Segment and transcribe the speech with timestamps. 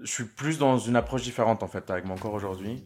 [0.00, 2.84] Je suis plus dans une approche différente en fait avec mon corps aujourd'hui.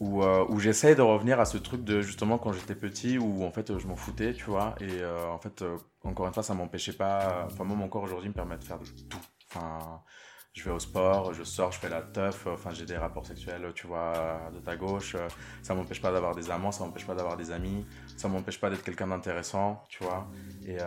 [0.00, 3.44] où, euh, où j'essaye de revenir à ce truc de justement quand j'étais petit où
[3.44, 6.44] en fait je m'en foutais tu vois et euh, en fait euh, encore une fois
[6.44, 9.18] ça m'empêchait pas enfin moi mon corps aujourd'hui me permet de faire de tout
[10.58, 13.72] je vais au sport je sors je fais la teuf enfin j'ai des rapports sexuels
[13.74, 15.16] tu vois de ta gauche
[15.62, 17.86] ça m'empêche pas d'avoir des amants ça m'empêche pas d'avoir des amis
[18.16, 20.28] ça m'empêche pas d'être quelqu'un d'intéressant tu vois
[20.66, 20.78] et,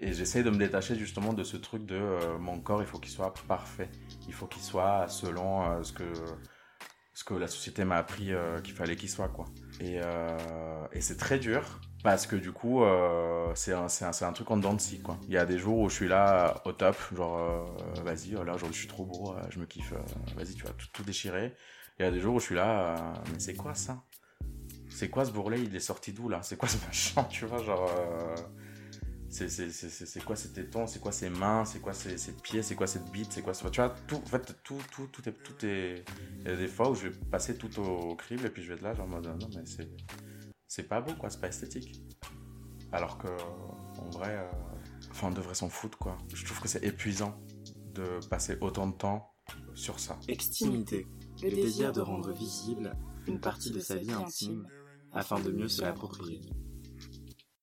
[0.00, 3.12] et j'essaye de me détacher justement de ce truc de mon corps il faut qu'il
[3.12, 3.90] soit parfait
[4.26, 6.04] il faut qu'il soit selon ce que
[7.16, 9.46] ce que la société m'a appris euh, qu'il fallait qu'il soit quoi.
[9.80, 14.74] Euh, et c'est très dur parce que du coup euh, c'est un, truc en dents
[14.74, 15.02] de scie.
[15.26, 18.56] Il y a des jours où je suis là au top, genre euh, vas-y là
[18.56, 19.92] je suis trop beau, euh, je me kiffe,
[20.36, 21.52] vas-y tu vas tout, tout, déchirer.
[21.98, 24.04] Il y a des jours où je suis là, mais c'est quoi ça?
[24.88, 25.60] C'est quoi ce bourrelet?
[25.60, 26.42] Il est sorti d'où là?
[26.44, 27.90] C'est quoi ce machin Tu vois genre
[29.28, 33.10] c'est quoi ces tétons, c'est quoi ses mains, c'est quoi ses, pieds, c'est quoi cette
[33.10, 36.04] bite, c'est quoi, tu vois, tout, en fait, tout, tout, tout est, tout est,
[36.42, 38.68] il y a des fois où je vais passer tout au crible et puis je
[38.68, 39.88] vais être là, genre, mode, non, mais c'est,
[40.76, 42.02] c'est pas beau, quoi, c'est pas esthétique.
[42.92, 43.28] Alors que,
[43.98, 44.44] en vrai, euh,
[45.10, 46.18] enfin, on devrait s'en foutre, quoi.
[46.34, 47.40] Je trouve que c'est épuisant
[47.94, 49.32] de passer autant de temps
[49.72, 50.18] sur ça.
[50.28, 51.06] Extimité,
[51.42, 52.92] le désir de rendre visible
[53.26, 54.68] une partie de sa vie intime
[55.14, 56.42] afin de mieux se l'approprier.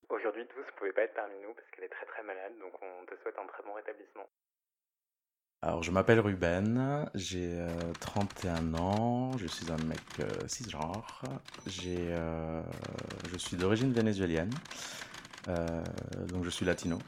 [0.09, 2.73] Aujourd'hui, vous ne pouvez pas être parmi nous parce qu'elle est très très malade, donc
[2.81, 4.25] on te souhaite un très bon rétablissement.
[5.65, 7.69] Alors, je m'appelle Ruben, j'ai euh,
[8.01, 11.21] 31 ans, je suis un mec euh, cisgenre,
[11.65, 12.61] j'ai, euh,
[13.31, 14.53] je suis d'origine vénézuélienne,
[15.47, 15.81] euh,
[16.27, 16.99] donc je suis latino,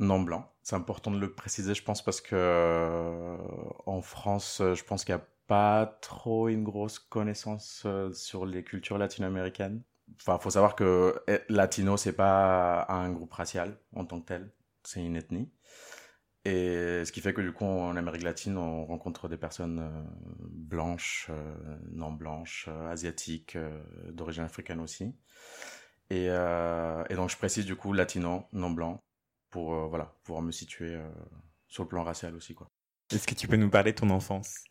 [0.00, 0.52] non blanc.
[0.62, 3.38] C'est important de le préciser, je pense, parce que euh,
[3.86, 8.98] en France, je pense qu'il n'y a pas trop une grosse connaissance sur les cultures
[8.98, 9.82] latino-américaines.
[10.20, 14.50] Enfin, faut savoir que eh, latino, c'est pas un groupe racial en tant que tel,
[14.84, 15.50] c'est une ethnie.
[16.44, 20.02] Et ce qui fait que du coup, en Amérique latine, on rencontre des personnes euh,
[20.40, 23.56] blanches, euh, non blanches, euh, asiatiques,
[24.10, 25.14] d'origine africaine aussi.
[26.10, 29.02] Et, et, donc, je précise du coup latino, non blanc,
[29.48, 31.00] pour voilà, pouvoir me situer
[31.68, 32.54] sur le plan racial aussi.
[32.54, 32.70] quoi.
[33.10, 34.62] Est-ce que tu peux nous parler de ton enfance?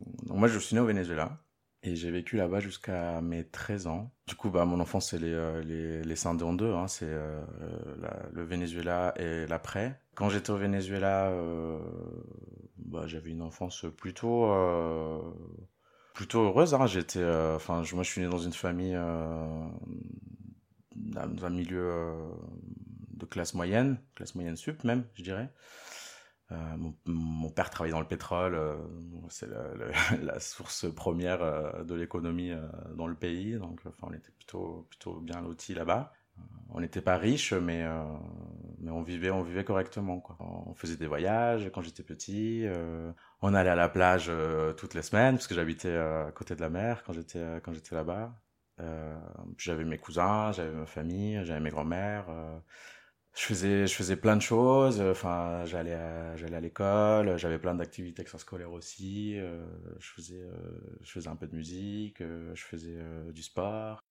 [0.00, 1.45] Donc, Moi, je suis né au Venezuela.
[1.86, 4.10] Et j'ai vécu là-bas jusqu'à mes 13 ans.
[4.26, 6.72] Du coup, bah, mon enfance, c'est les, les, les en deux.
[6.72, 6.88] Hein.
[6.88, 7.40] C'est euh,
[8.32, 10.00] le Venezuela et l'après.
[10.16, 11.78] Quand j'étais au Venezuela, euh,
[12.78, 15.20] bah, j'avais une enfance plutôt, euh,
[16.12, 16.74] plutôt heureuse.
[16.74, 16.88] Hein.
[16.88, 18.98] J'étais, enfin, moi, je suis né dans une famille,
[20.96, 22.16] dans un milieu
[23.12, 25.52] de classe moyenne, classe moyenne sup même, je dirais.
[26.52, 26.76] Euh,
[27.06, 28.76] mon, père travaillait dans le pétrole, euh,
[29.28, 29.48] c'est
[30.22, 32.52] la, source première euh, de l'économie
[32.94, 36.12] dans le pays, donc enfin, on était plutôt, plutôt bien lotis là-bas.
[36.68, 37.86] On n'était pas riche, mais,
[38.78, 40.20] mais on, vivait, on vivait correctement.
[40.20, 40.36] Quoi.
[40.38, 42.66] On faisait des voyages quand j'étais petit,
[43.40, 44.30] on allait à la plage
[44.76, 47.94] toutes les semaines, parce que j'habitais à côté de la mer quand j'étais, quand j'étais
[47.94, 48.34] là-bas.
[49.56, 52.26] j'avais mes cousins, j'avais ma famille, j'avais mes grands-mères
[53.36, 57.74] je faisais je faisais plein de choses enfin j'allais à, j'allais à l'école j'avais plein
[57.74, 59.66] d'activités extrascolaires aussi euh,
[59.98, 64.02] je faisais euh, je faisais un peu de musique euh, je faisais euh, du sport.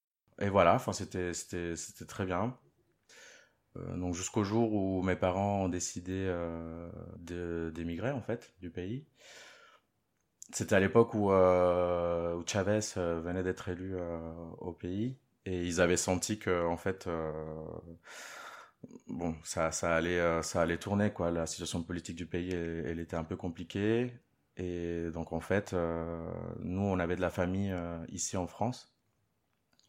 [0.42, 2.58] Et voilà enfin c'était c'était c'était très bien.
[3.78, 6.32] Euh, donc jusqu'au jour où mes parents ont décidé
[7.20, 9.06] d'émigrer en fait du pays.
[10.54, 13.96] C'était à l'époque où, où Chavez venait d'être élu
[14.60, 15.18] au pays.
[15.46, 17.08] Et ils avaient senti que en fait
[19.08, 21.32] bon, ça, ça, allait, euh, ça allait tourner, quoi.
[21.32, 24.14] La situation politique du pays, elle, était un peu compliquée.
[24.58, 28.94] Et donc, en fait, euh, nous, on avait de la famille euh, ici en France.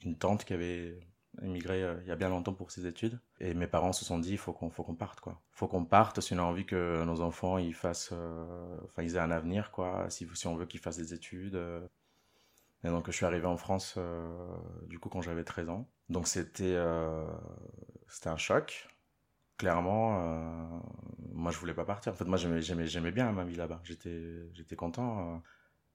[0.04, 1.00] Une tante qui avait
[1.42, 3.20] émigré il y a bien longtemps pour ses études.
[3.40, 5.40] Et mes parents se sont dit, il faut qu'on parte, quoi.
[5.52, 8.12] faut qu'on parte si on a envie que nos enfants, ils fassent,
[8.84, 10.06] enfin, ils aient un avenir, quoi.
[10.10, 11.60] Si, si on veut qu'ils fassent des études.
[12.84, 13.98] Et donc, je suis arrivé en France,
[14.88, 15.88] du coup, quand j'avais 13 ans.
[16.08, 16.76] Donc, c'était
[18.08, 18.88] c'était un choc.
[19.58, 20.80] Clairement, euh,
[21.32, 22.12] moi je voulais pas partir.
[22.12, 23.80] En fait, moi j'aimais, bien ma vie là-bas.
[23.84, 25.36] J'étais, content.
[25.36, 25.38] Euh.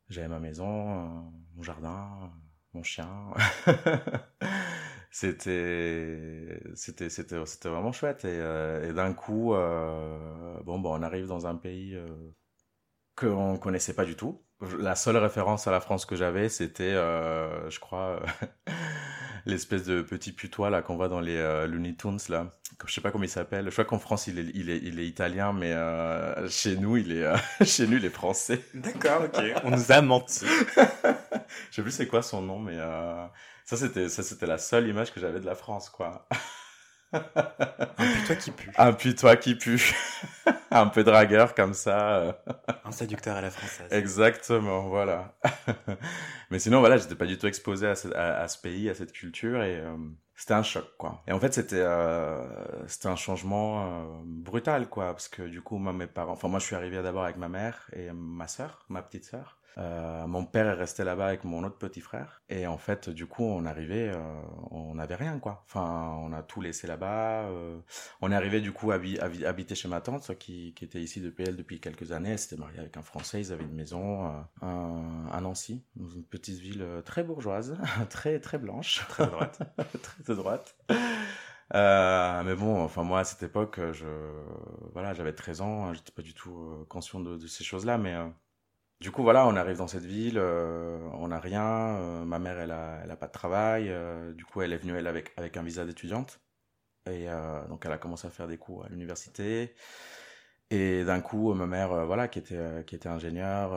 [0.09, 2.31] J'avais ma maison, mon jardin,
[2.73, 3.07] mon chien.
[5.11, 7.35] c'était c'était c'était
[7.69, 11.97] vraiment chouette et, d'un coup bon bon on arrive dans un pays
[13.15, 14.43] qu'on connaissait pas du tout
[14.79, 18.21] la seule référence à la France que j'avais, c'était, euh, je crois,
[19.45, 22.53] l'espèce de petit putois là qu'on voit dans les euh, Looney Tunes là.
[22.85, 23.65] Je sais pas comment il s'appelle.
[23.65, 26.97] Je crois qu'en France il est, il est, il est italien, mais euh, chez nous
[26.97, 27.25] il est,
[27.65, 28.63] chez nous il est français.
[28.73, 29.41] D'accord, ok.
[29.63, 30.45] On nous a menti.
[30.45, 32.77] je sais plus c'est quoi son nom, mais
[33.65, 36.27] ça c'était, ça c'était la seule image que j'avais de la France, quoi.
[37.13, 38.71] Un putois qui pue.
[38.77, 39.95] Un putois qui pue.
[40.71, 42.15] un peu dragueur comme ça.
[42.17, 42.33] Euh.
[42.85, 43.87] un séducteur à la française.
[43.91, 45.35] Exactement, voilà.
[46.51, 49.77] Mais sinon, voilà, j'étais pas du tout exposé à ce, pays, à cette culture et
[49.77, 49.95] euh,
[50.35, 51.21] c'était un choc, quoi.
[51.27, 52.41] Et en fait, c'était euh,
[52.87, 56.65] c'était un changement brutal, quoi, parce que du coup, moi, mes parents, enfin moi, je
[56.65, 59.60] suis arrivé d'abord avec ma mère et ma sœur, ma petite sœur.
[59.77, 62.41] Euh, mon père est resté là-bas avec mon autre petit frère.
[62.49, 65.63] Et en fait, du coup, on arrivait, euh, on n'avait rien, quoi.
[65.67, 67.43] Enfin, on a tout laissé là-bas.
[67.43, 67.79] Euh,
[68.21, 68.99] on est arrivé, du coup, à,
[69.45, 72.31] habiter chez ma tante, qui, qui était ici depuis elle depuis quelques années.
[72.31, 73.39] Elle s'était mariée avec un Français.
[73.41, 77.77] Ils avaient une maison à Nancy, dans une petite ville très bourgeoise,
[78.09, 79.05] très, très blanche.
[79.09, 79.59] Très droite.
[80.23, 80.75] très droite.
[81.73, 84.05] mais bon, enfin moi à cette époque, je,
[84.93, 88.15] voilà, j'avais 13 ans, j'étais pas du tout conscient de, de ces choses-là, mais
[89.01, 91.97] du coup, voilà, on arrive dans cette ville, euh, on n'a rien.
[91.97, 93.89] Euh, ma mère, elle a, elle a pas de travail.
[93.89, 96.39] Euh, du coup, elle est venue, elle, avec, avec un visa d'étudiante.
[97.07, 97.25] Et
[97.69, 99.73] donc, elle a commencé à faire des cours à l'université.
[100.69, 103.73] Et d'un coup, ma mère, voilà, qui était, qui était ingénieure,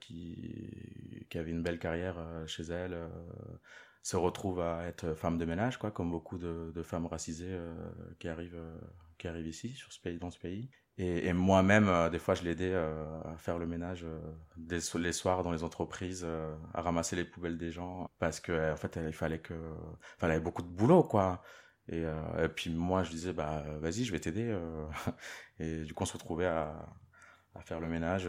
[0.00, 2.16] qui, qui avait une belle carrière
[2.48, 3.08] chez elle,
[4.02, 7.56] se retrouve à être femme de ménage, quoi, comme beaucoup de, de femmes racisées
[8.18, 8.60] qui, arrivent,
[9.18, 10.68] qui arrivent ici, sur ce pays, dans ce pays.
[10.98, 15.42] Et, moi-même, euh, des fois, je l'aidais euh, à faire le ménage euh, les soirs
[15.42, 16.26] dans les entreprises,
[16.72, 19.54] à ramasser les poubelles des gens, parce que en fait, il fallait que,
[20.16, 21.42] enfin, elle avait beaucoup de boulot, quoi.
[21.88, 22.04] Et,
[22.54, 24.58] puis moi, je disais, bah, vas-y, je vais t'aider.
[25.60, 26.74] et du coup, on se retrouvait à,
[27.62, 28.28] faire le ménage,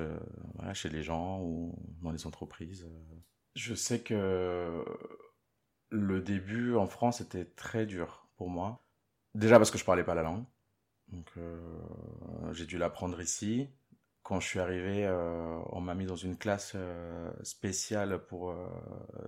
[0.73, 2.87] chez les gens ou dans les entreprises.
[3.55, 4.83] Je sais que
[5.89, 8.85] le début en France était très dur pour moi.
[9.35, 10.45] Déjà parce que je parlais pas la langue.
[11.09, 13.69] Donc euh, j'ai dû l'apprendre ici.
[14.23, 18.53] Quand je suis arrivé, euh, on m'a mis dans une classe euh, spéciale pour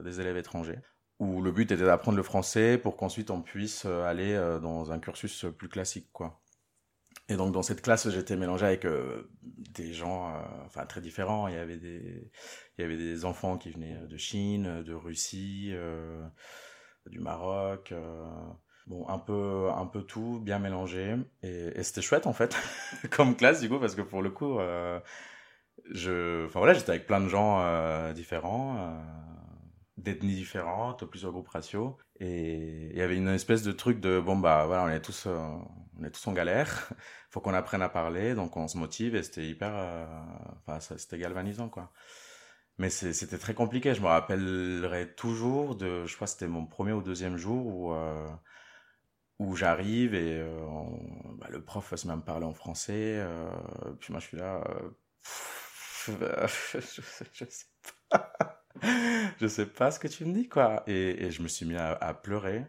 [0.04, 0.80] des élèves étrangers,
[1.20, 5.46] où le but était d'apprendre le français pour qu'ensuite on puisse aller dans un cursus
[5.58, 6.42] plus classique, quoi.
[7.30, 8.88] Et donc dans cette classe, j'étais mélangé avec
[9.44, 10.34] des gens,
[10.66, 11.48] enfin très différents.
[11.48, 12.32] Il y avait des,
[12.78, 15.74] il y avait des enfants qui venaient de Chine, de Russie,
[17.06, 17.94] du Maroc
[18.88, 21.16] bon un peu un peu tout bien mélangé.
[21.44, 22.58] Et, c'était chouette en fait
[23.12, 25.00] comme classe du coup parce que pour le coup euh,
[25.92, 29.00] je voilà j'étais avec plein de gens euh, différents euh,
[29.98, 31.98] d'ethnies différentes plusieurs groupes raciaux.
[32.20, 35.28] Et il y avait une espèce de truc de bon bah voilà on est tous
[35.28, 36.90] on est tous en galère.
[37.30, 39.72] Faut qu'on apprenne à parler donc on se motive et c'était hyper
[40.66, 41.92] enfin c'était galvanisant quoi.
[42.80, 43.94] Mais c'était très compliqué.
[43.94, 47.94] Je me rappellerai toujours de, je crois c'était mon premier ou deuxième jour où
[49.40, 50.60] où j'arrive et euh,
[51.38, 53.16] bah, le prof se met à me parler en français.
[53.20, 53.50] Euh,
[54.00, 54.62] puis moi, je suis là.
[56.10, 56.82] Euh, je,
[57.50, 57.66] sais
[58.10, 58.66] pas.
[59.40, 60.84] je sais pas ce que tu me dis, quoi.
[60.88, 62.66] Et, je me suis mis à, pleurer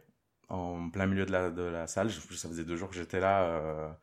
[0.49, 2.11] en plein milieu de la, salle.
[2.11, 3.97] Ça faisait deux jours que j'étais là.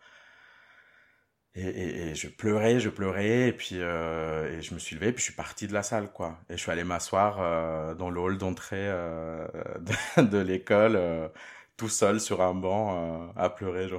[1.56, 5.68] Et, je pleurais, je pleurais, et puis je me suis levé, puis je suis parti
[5.68, 6.40] de la salle, quoi.
[6.50, 8.88] Et je suis allé m'asseoir dans le hall d'entrée
[10.18, 11.32] de, de l'école
[11.78, 13.90] tout seul sur un banc euh, à pleurer.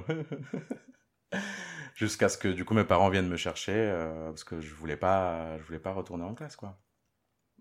[1.95, 4.97] Jusqu'à ce que du coup mes parents viennent me chercher euh, parce que je voulais
[4.97, 6.77] pas, je voulais pas retourner en classe, quoi.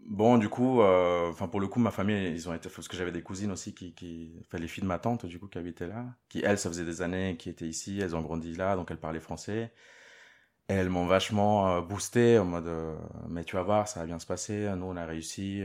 [0.07, 2.97] Bon, du coup, euh, enfin pour le coup, ma famille, ils ont été, parce que
[2.97, 5.59] j'avais des cousines aussi qui, qui, enfin les filles de ma tante, du coup, qui
[5.59, 8.77] habitaient là, qui elles, ça faisait des années, qui étaient ici, elles ont grandi là,
[8.77, 9.73] donc elles parlaient français.
[10.69, 12.71] Elles m'ont vachement boosté en mode,
[13.29, 14.71] mais tu vas voir, ça va bien se passer.
[14.77, 15.63] Nous, on a réussi.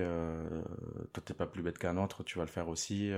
[1.14, 3.12] toi, t'es pas plus bête qu'un autre, tu vas le faire aussi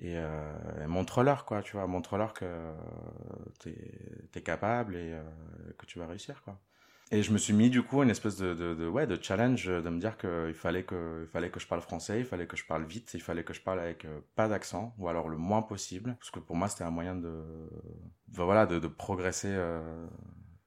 [0.00, 2.46] et, euh, montre-leur quoi tu vois montre-leur que
[3.58, 3.76] t'es
[4.34, 5.22] es capable et euh,
[5.78, 6.58] que tu vas réussir quoi.
[7.12, 9.98] Et je me suis mis du coup une espèce de, ouais de challenge de me
[9.98, 12.84] dire qu'il fallait que il fallait que je parle français il fallait que je parle
[12.84, 16.16] vite il fallait que je parle avec euh, pas d'accent ou alors le moins possible
[16.20, 17.42] parce que pour moi c'était un moyen de
[18.32, 20.06] voilà de, progresser euh,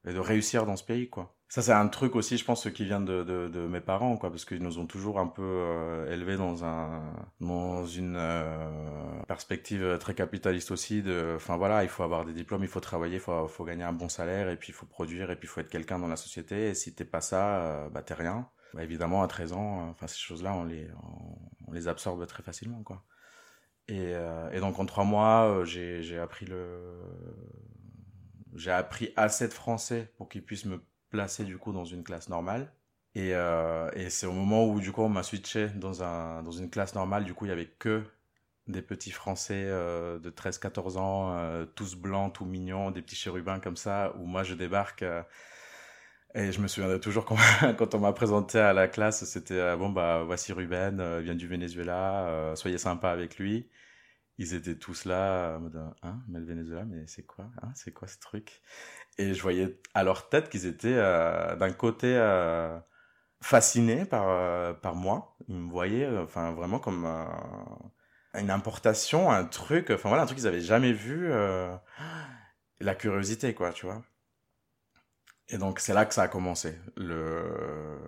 [0.05, 2.83] et de réussir dans ce pays quoi ça, c'est un truc aussi, je pense, qui
[2.83, 6.35] vient de, de, mes parents, quoi, parce qu'ils nous ont toujours un peu euh, élevés
[6.35, 7.03] dans un
[7.41, 11.03] dans une euh, perspective très capitaliste aussi.
[11.03, 13.83] De, enfin voilà, il faut avoir des diplômes, il faut travailler, il faut, faut gagner
[13.83, 16.07] un bon salaire, et puis il faut produire, et puis il faut être quelqu'un dans
[16.07, 16.69] la société.
[16.69, 18.49] Et si t'es pas ça, euh, bah t'es rien.
[18.73, 20.87] Bah, évidemment, à 13 ans, enfin, ces choses-là, on les,
[21.67, 23.03] on, les absorbe très facilement, quoi.
[23.87, 24.13] Et,
[24.53, 26.79] et donc, en trois mois, j'ai appris le,
[28.55, 30.81] j'ai appris assez de français pour qu'il puisse me
[31.13, 32.73] placer, du coup, dans une classe normale.
[33.15, 36.51] Et, euh, et c'est au moment où, du coup, on m'a switché dans, un, dans
[36.51, 37.23] une classe normale.
[37.23, 38.03] Du coup, il y avait que
[38.67, 43.59] des petits Français euh, de 13-14 ans, euh, tous blancs, tout mignons, des petits chérubins
[43.59, 45.05] comme ça, où moi, je débarque.
[46.35, 47.25] Et je me souviendrai toujours
[47.77, 52.53] quand, on m'a présenté à la classe, c'était bon, bah, voici Ruben, vient du Venezuela,
[52.55, 53.69] soyez sympa avec lui.
[54.37, 57.93] Ils étaient tous là, en mode, hein, mais le Venezuela, mais c'est quoi hein, C'est
[57.93, 58.61] quoi ce truc?
[59.17, 62.17] Et je voyais à leur tête qu'ils étaient d'un côté
[63.43, 65.35] fascinés par, euh, par moi.
[65.47, 67.05] Ils me voyaient euh, enfin, vraiment comme
[68.33, 71.31] une importation, un truc, enfin voilà, un truc qu'ils avaient jamais vu.
[71.31, 71.75] Euh,
[72.79, 74.01] la curiosité, quoi, tu vois.
[75.49, 76.75] Et donc, c'est là que ça a commencé.
[76.95, 77.99] Le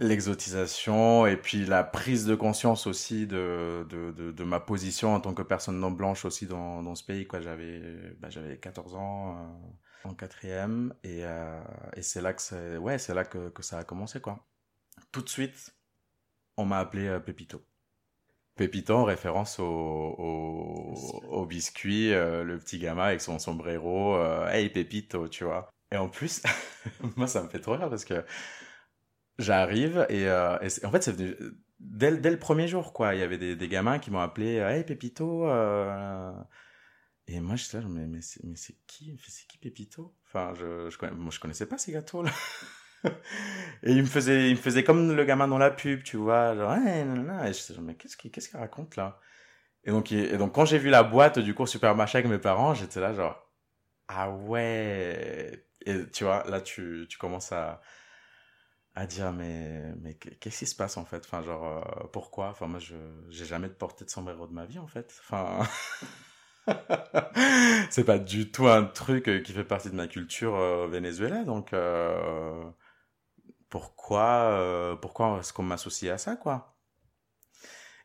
[0.00, 5.32] l'exotisation et puis la prise de conscience aussi de, de, de, ma position en tant
[5.32, 7.80] que personne non blanche aussi dans, dans ce pays quoi j'avais
[8.20, 9.58] bah, j'avais 14 ans
[10.04, 11.22] en quatrième et,
[11.96, 14.46] et c'est là que c'est ouais c'est là que, que ça a commencé quoi
[15.12, 15.74] tout de suite,
[16.56, 17.64] on m'a appelé euh, Pépito.
[18.56, 19.64] Pépito en référence au,
[21.28, 25.70] au, biscuit, euh, le petit gamin avec son sombrero, euh, hey Pépito, tu vois.
[25.92, 26.42] Et en plus,
[27.16, 28.24] moi ça me fait trop rire parce que
[29.38, 31.36] j'arrive et, en fait c'est venu
[31.80, 33.14] dès, dès, le premier jour quoi.
[33.14, 35.46] Il y avait des, gamins qui m'ont appelé hey Pépito.
[37.28, 41.30] Et moi je là, mais, mais c'est qui, c'est qui Pépito Enfin je, je, moi,
[41.30, 42.30] je connaissais pas ces gâteaux là
[43.82, 46.54] et il me faisait, il me faisait comme le gamin dans la pub, tu vois,
[46.54, 49.20] genre, hey, Et je disais, mais qu'est-ce qu'il, qu'est-ce qu'il raconte là?
[49.84, 52.74] Et donc, et donc, quand j'ai vu la boîte du cours Supermarché avec mes parents,
[52.74, 53.40] j'étais là, genre,
[54.08, 55.66] ah ouais.
[55.84, 57.80] Et tu vois, là, tu, tu commences à,
[58.96, 61.22] à dire, mais, mais qu'est-ce qui se passe en fait?
[61.26, 62.48] Enfin, genre, euh, pourquoi?
[62.50, 62.96] Enfin, moi, je,
[63.30, 65.14] j'ai jamais porté de sombrero de ma vie en fait.
[65.22, 65.60] Enfin.
[67.90, 71.72] c'est pas du tout un truc qui fait partie de ma culture euh, vénézuélienne, donc
[71.72, 72.62] euh,
[73.70, 76.76] pourquoi, euh, pourquoi est-ce qu'on m'associe à ça, quoi?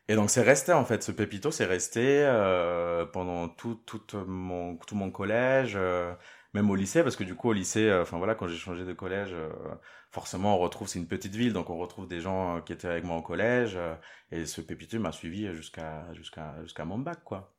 [0.08, 4.76] Et donc c'est resté en fait, ce pépito, c'est resté euh, pendant tout, tout mon,
[4.78, 6.12] tout mon collège, euh,
[6.54, 8.84] même au lycée, parce que du coup au lycée, euh, enfin voilà, quand j'ai changé
[8.84, 9.50] de collège, euh,
[10.10, 13.04] forcément on retrouve, c'est une petite ville, donc on retrouve des gens qui étaient avec
[13.04, 13.78] moi au collège,
[14.30, 17.54] et ce pépito m'a suivi jusqu'à jusqu'à jusqu'à mon bac, quoi.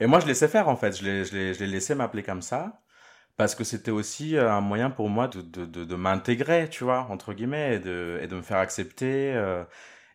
[0.00, 2.22] Et moi je laissais faire en fait, je l'ai je l'ai je l'ai laissé m'appeler
[2.22, 2.80] comme ça
[3.38, 6.84] parce que c'était aussi euh, un moyen pour moi de, de, de, de m'intégrer, tu
[6.84, 9.64] vois, entre guillemets, et de, et de me faire accepter, euh,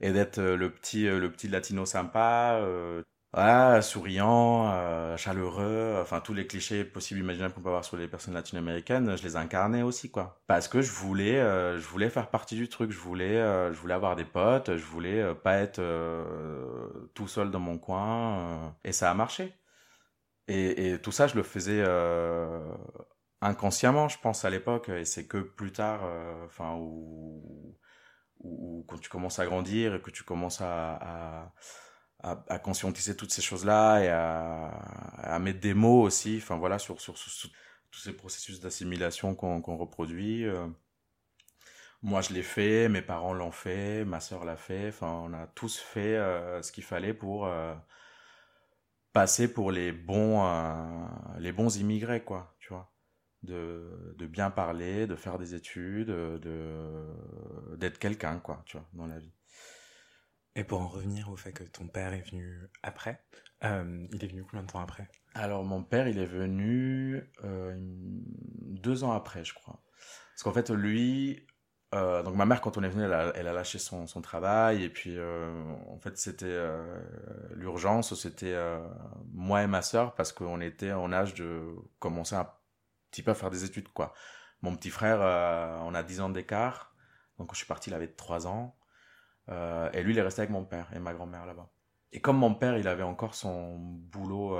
[0.02, 6.20] et d'être euh, le petit, le petit latino sympa, euh, voilà, souriant, euh, chaleureux, enfin
[6.20, 9.84] tous les clichés possibles imaginables qu'on peut avoir sur les personnes latino-américaines, je les incarnais
[9.84, 10.42] aussi, quoi.
[10.48, 13.36] Parce que je voulais, je voulais faire partie du truc, je voulais,
[13.72, 15.82] je voulais avoir des potes, je voulais pas être
[17.14, 19.54] tout seul dans mon coin, et ça a marché.
[20.50, 22.60] Et, tout ça, je le faisais euh,
[23.42, 24.90] inconsciemment, je pense, à l'époque.
[24.90, 27.76] Et c'est que plus tard, euh, enfin, où,
[28.88, 31.54] quand tu commences à grandir et que tu commences à,
[32.22, 37.50] à, conscientiser toutes ces choses-là et à, mettre des mots aussi, enfin voilà, sur, tous
[37.92, 40.46] ces processus d'assimilation qu'on reproduit.
[40.46, 40.68] Euh.
[42.02, 44.90] moi, je l'ai fait, mes parents l'ont fait, ma sœur l'a fait.
[44.90, 47.74] Enfin, on a tous fait euh, ce qu'il fallait pour euh,
[49.14, 50.44] passer pour les bons,
[51.40, 52.92] les bons immigrés, quoi, tu vois.
[53.44, 57.08] De, bien parler, de faire des études, de,
[57.78, 59.32] d'être quelqu'un, quoi, tu vois, dans la vie.
[60.56, 63.24] Et pour en revenir au fait que ton père est venu après,
[63.64, 65.10] euh, il est venu combien de temps après?
[65.36, 69.82] Alors, mon père, il est venu euh, deux ans après, je crois.
[70.34, 71.46] Parce qu'en fait, lui,
[71.94, 74.90] euh, donc ma mère, quand on est venu, elle a, lâché son, son, travail et
[74.90, 76.58] puis en fait c'était
[77.52, 78.56] l'urgence, c'était
[79.34, 82.48] moi et ma sœur parce qu'on était en âge de commencer un
[83.12, 84.14] petit peu à faire des études quoi.
[84.62, 85.20] Mon petit frère,
[85.84, 86.96] on a 10 ans d'écart,
[87.38, 88.79] donc quand je suis parti, il avait 3 ans
[89.50, 91.70] euh, et lui il est resté avec mon père et ma grand-mère là-bas.
[92.12, 94.56] Et comme mon père, il avait encore son boulot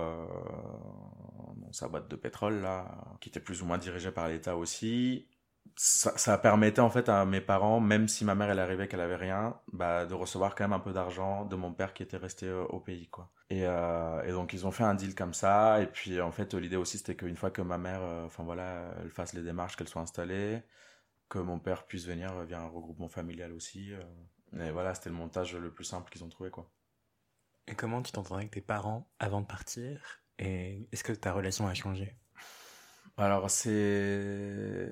[1.58, 5.28] dans sa boîte de pétrole là, qui était plus ou moins dirigé par l'État aussi,
[5.76, 9.16] ça, permettait en fait à mes parents, même si ma mère elle arrivait qu'elle avait
[9.16, 12.48] rien, bah, de recevoir quand même un peu d'argent de mon père qui était resté
[12.48, 13.32] euh, au pays quoi.
[13.50, 15.82] Et, euh, donc ils ont fait un deal comme ça.
[15.82, 18.94] Et puis en fait l'idée aussi c'était qu'une fois que ma mère, euh, enfin voilà,
[19.02, 20.62] elle fasse les démarches, qu'elle soit installée,
[21.30, 23.94] que mon père puisse venir via un regroupement familial aussi.
[23.94, 24.04] Euh.
[24.58, 26.72] Et voilà, c'était le montage le plus simple qu'ils ont trouvé quoi.
[27.68, 30.22] Et comment tu t'entendais avec tes parents avant de partir?
[30.38, 32.16] Et est-ce que ta relation a changé?
[33.18, 34.92] Alors c'est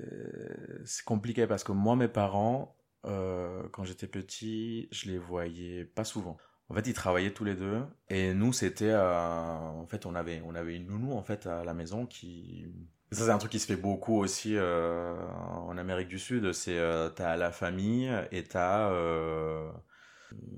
[0.84, 6.36] c'est compliqué parce que moi mes parents quand j'étais petit, je les voyais pas souvent.
[6.68, 10.54] En fait, ils travaillaient tous les deux et nous, c'était, en fait, on avait, on
[10.54, 12.66] avait une nounou en fait à la maison qui,
[13.10, 16.52] ça c'est un truc qui se fait beaucoup aussi en Amérique du Sud.
[16.52, 16.78] C'est
[17.16, 18.90] t'as la famille et t'as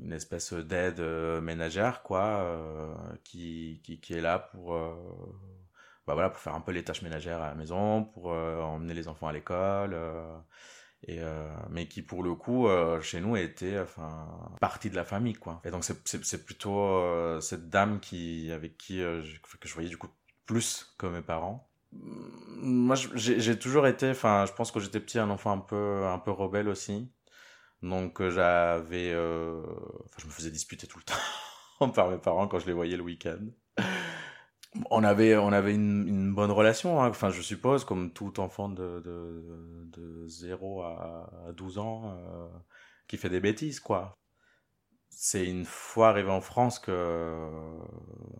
[0.02, 1.00] une espèce d'aide
[1.42, 4.74] ménagère quoi, qui, qui, qui est là pour
[6.10, 8.94] bah voilà, pour faire un peu les tâches ménagères à la maison, pour euh, emmener
[8.94, 9.92] les enfants à l'école.
[9.94, 10.36] Euh,
[11.04, 12.68] et euh, mais qui pour le coup
[13.00, 14.28] chez nous était enfin
[14.60, 19.22] partie de la famille quoi et donc c'est plutôt cette dame qui avec qui que
[19.66, 20.10] je voyais du coup
[20.44, 25.30] plus que mes parents moi j'ai toujours été enfin je pense que j'étais petit un
[25.30, 27.10] enfant un peu un peu rebelle aussi
[27.82, 31.04] donc j'avais enfin je me faisais disputer tout le
[31.78, 33.40] temps par mes parents quand je les voyais le week-end
[34.90, 37.08] on avait, on avait une, une bonne relation, hein.
[37.08, 39.44] enfin je suppose, comme tout enfant de, de,
[39.92, 42.46] de 0 à 12 ans euh,
[43.08, 44.19] qui fait des bêtises, quoi.
[45.10, 47.50] C'est une fois arrivé en France que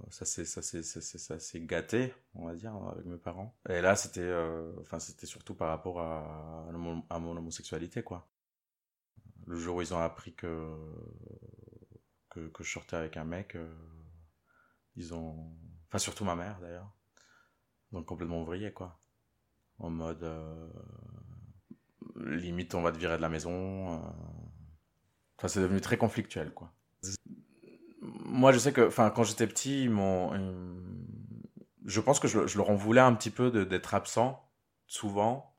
[0.09, 3.55] ça s'est ça s'est ça s'est gâté, on va dire, avec mes parents.
[3.69, 8.29] Et là, c'était euh, c'était surtout par rapport à, mon homosexualité, quoi.
[9.47, 10.75] Le jour où ils ont appris que
[12.31, 13.69] que, je sortais avec un mec, euh,
[14.97, 15.53] ils ont
[15.89, 16.93] Enfin, surtout ma mère d'ailleurs.
[17.91, 19.01] Donc complètement ouvrier, quoi.
[19.79, 20.23] En mode.
[20.23, 20.71] Euh,
[22.17, 24.01] limite, on va te virer de la maison.
[25.41, 25.47] Euh.
[25.47, 26.73] Enfin, c'est devenu très conflictuel, quoi.
[28.03, 30.33] Moi, je sais que, enfin, quand j'étais petit, mon,
[31.85, 34.43] je pense que je, je, leur en voulais un petit peu d'être absent,
[34.87, 35.57] souvent.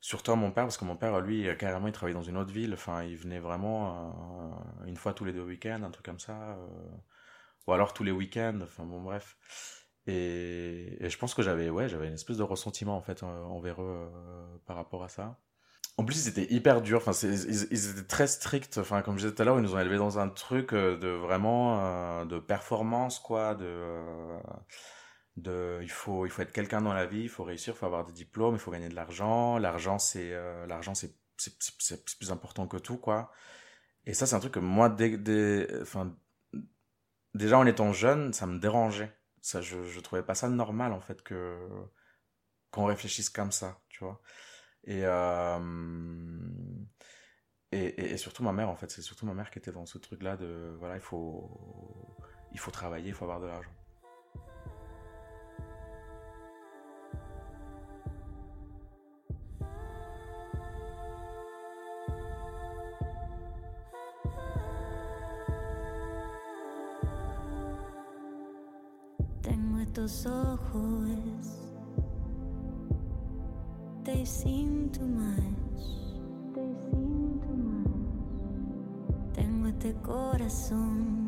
[0.00, 2.52] Surtout à mon père, parce que mon père, lui, carrément, il travaillait dans une autre
[2.52, 2.74] ville.
[2.74, 6.56] Enfin, il venait vraiment euh, une fois tous les deux week-ends, un truc comme ça
[7.66, 9.36] ou alors tous les week-ends, enfin bon bref.
[10.06, 14.10] Et, je pense que j'avais ouais, j'avais une espèce de ressentiment en fait envers eux
[14.14, 15.38] euh, par rapport à ça.
[15.98, 17.02] En plus, ils étaient hyper durs.
[17.06, 18.78] Enfin, ils, étaient très stricts.
[18.78, 20.98] Enfin, comme je disais tout à l'heure, ils nous ont élevés dans un truc euh,
[20.98, 23.54] de vraiment euh, de performance, quoi.
[23.54, 24.02] De,
[25.36, 27.22] de, il faut, il faut être quelqu'un dans la vie.
[27.22, 27.74] Il faut réussir.
[27.74, 28.54] Il faut avoir des diplômes.
[28.54, 29.58] Il faut gagner de l'argent.
[29.58, 30.32] L'argent, c'est,
[30.66, 33.32] l'argent, c'est, c'est, plus important que tout, quoi.
[34.06, 36.14] Et ça, c'est un truc que moi, dès, dès, enfin,
[37.36, 39.12] déjà en étant jeune, ça me dérangeait.
[39.40, 41.56] Ça, je, je trouvais pas ça normal en fait que
[42.70, 44.20] qu'on réfléchisse comme ça, tu vois.
[44.86, 45.58] Et, euh,
[47.72, 49.98] et, et, surtout ma mère en fait, c'est surtout ma mère qui était dans ce
[49.98, 51.50] truc là de voilà, il faut
[52.52, 53.70] il faut travailler, il faut avoir de l'argent.
[69.96, 71.65] tus ojos.
[74.26, 75.38] Seem too much.
[76.52, 79.32] They seem too much.
[79.34, 81.25] Tengo este corazón.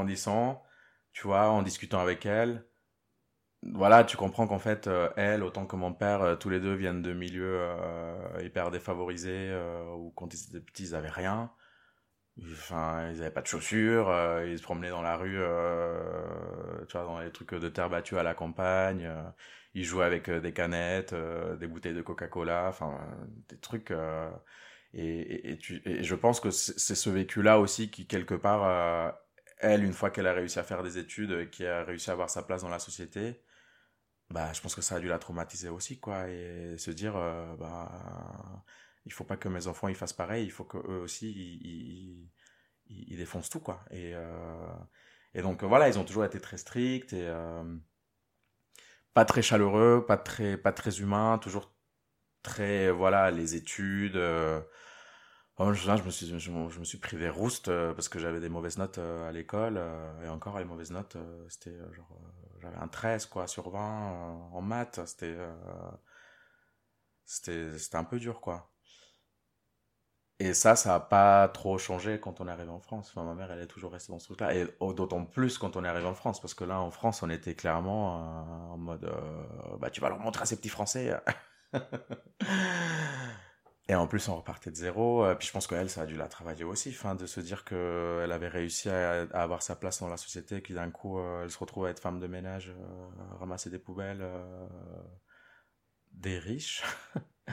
[0.00, 0.62] Grandissant,
[1.12, 2.64] tu vois, en discutant avec elle.
[3.62, 6.74] Voilà, tu comprends qu'en fait, euh, elle, autant que mon père, euh, tous les deux
[6.74, 9.54] viennent de milieux euh, hyper défavorisés,
[9.98, 11.52] où quand ils étaient petits, ils avaient rien.
[12.52, 14.10] Enfin, ils n'avaient pas de chaussures,
[14.46, 15.38] ils se promenaient dans la rue,
[16.88, 19.12] tu vois, dans les trucs de terre battue à la campagne
[19.74, 22.98] il jouait avec des canettes, des bouteilles de Coca-Cola, enfin
[23.48, 23.92] des trucs.
[24.94, 29.14] Et, et, je pense que c'est ce vécu-là aussi qui quelque part,
[29.60, 32.30] elle, une fois qu'elle a réussi à faire des études, qui a réussi à avoir
[32.30, 33.42] sa place dans la société,
[34.30, 37.14] bah je pense que ça a dû la traumatiser aussi quoi, et se dire
[37.58, 38.64] bah
[39.06, 42.30] il faut pas que mes enfants ils fassent pareil, il faut que eux aussi ils,
[42.88, 43.84] ils, ils défoncent tout quoi.
[43.90, 44.14] Et
[45.34, 47.28] et donc voilà, ils ont toujours été très stricts et
[49.14, 51.72] pas très chaleureux, pas très, pas très humain, toujours
[52.42, 54.18] très, voilà, les études.
[55.60, 57.16] Euh, je, je, me suis, je, me suis pris
[57.68, 59.80] euh, parce que j'avais des mauvaises notes euh, à l'école.
[60.24, 61.16] et encore, les mauvaises notes,
[61.48, 62.18] c'était genre,
[62.62, 65.00] j'avais un 13, quoi, sur 20 en maths.
[65.06, 65.36] C'était,
[67.24, 68.70] c'était, un peu dur, quoi.
[70.40, 73.10] Et ça, ça n'a pas trop changé quand on est arrivé en France.
[73.10, 74.54] Enfin, ma mère, elle est toujours restée dans ce truc-là.
[74.54, 77.28] Et d'autant plus quand on est arrivé en France, parce que là, en France, on
[77.28, 81.14] était clairement euh, en mode, euh, bah, tu vas leur montrer à ces petits Français.
[83.90, 85.24] Et en plus, on repartait de zéro.
[85.24, 87.64] Euh, Puis je pense qu'elle, ça a dû la travailler aussi, enfin, de se dire
[87.64, 91.42] qu'elle avait réussi à, avoir sa place dans la société, et que d'un coup, euh,
[91.42, 94.24] elle se retrouve à être femme de ménage, euh, ramasser des poubelles,
[96.12, 96.84] des riches.
[97.48, 97.52] je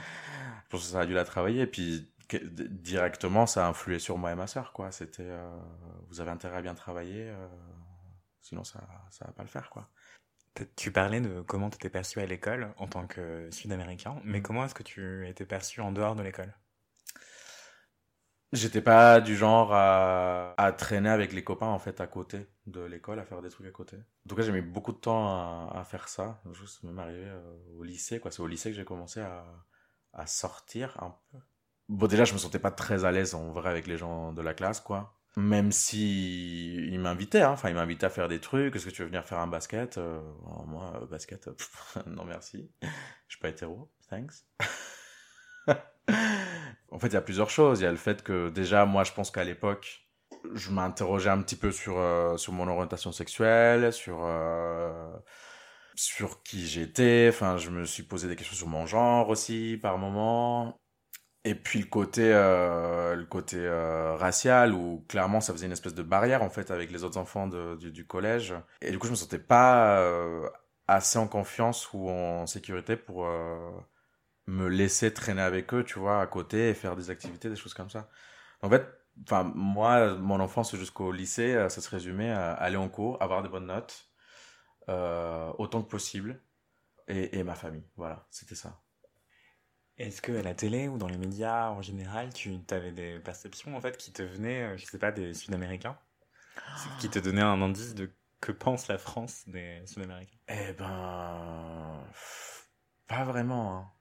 [0.70, 1.62] pense que ça a dû la travailler.
[1.62, 4.92] Et puis directement, ça a influé sur moi et ma sœur, quoi.
[4.92, 5.32] C'était,
[6.10, 7.34] vous avez intérêt à bien travailler,
[8.42, 9.90] sinon ça, ça va pas le faire, quoi.
[10.76, 14.66] Tu parlais de comment tu étais perçu à l'école en tant que sud-américain, mais comment
[14.66, 16.54] est-ce que tu étais perçu en dehors de l'école?
[18.54, 22.80] J'étais pas du genre à, à traîner avec les copains en fait à côté de
[22.82, 23.98] l'école, à faire des trucs à côté.
[23.98, 26.42] En tout cas, j'ai mis beaucoup de temps à, à faire ça.
[26.54, 28.32] Juste même arrivé euh, au lycée, quoi.
[28.32, 29.46] C'est au lycée que j'ai commencé à,
[30.14, 31.40] à sortir un peu.
[31.90, 34.42] Bon, déjà, je me sentais pas très à l'aise en vrai avec les gens de
[34.42, 35.17] la classe, quoi.
[35.38, 37.52] Même si ils m'invitaient, hein.
[37.52, 38.76] Enfin, ils m'invitaient à faire des trucs.
[38.76, 41.54] Est-ce que tu veux venir faire un basket Euh, alors Moi, euh, basket, euh,
[42.08, 42.72] non merci.
[42.82, 42.88] Je
[43.28, 44.34] suis pas hétéro, thanks.
[46.90, 47.82] En fait, il y a plusieurs choses.
[47.82, 50.08] Il y a le fait que déjà, moi, je pense qu'à l'époque,
[50.56, 51.96] je m'interrogeais un petit peu sur,
[52.40, 54.26] sur mon orientation sexuelle, sur,
[55.96, 57.28] sur qui j'étais.
[57.30, 60.80] Enfin, je me suis posé des questions sur mon genre aussi, par moment.
[61.48, 65.94] Et puis le côté, euh, le côté euh, racial, où clairement, ça faisait une espèce
[65.96, 68.54] de barrière, en fait, avec les autres enfants de- du, collège.
[68.82, 70.50] Et du coup, je me sentais pas euh,
[70.88, 73.26] assez en confiance ou en sécurité pour...
[74.48, 77.74] me laisser traîner avec eux, tu vois, à côté et faire des activités, des choses
[77.74, 78.10] comme ça.
[78.62, 78.86] En fait,
[79.24, 83.50] enfin, moi, mon enfance jusqu'au lycée, ça se résumait à aller en cours, avoir des
[83.50, 84.10] bonnes notes,
[85.58, 86.42] autant que possible,
[87.08, 87.86] et ma famille.
[87.98, 88.82] Voilà, c'était ça.
[89.98, 93.76] Est-ce que à la télé ou dans les médias en général, tu avais des perceptions
[93.76, 95.98] en fait qui te venaient, euh, je sais pas, des Sud-Américains,
[97.00, 100.38] qui te donnaient un indice de que pense la France des Sud-Américains?
[100.48, 102.00] Eh ben,
[103.08, 103.78] pas vraiment.
[103.78, 103.92] hein.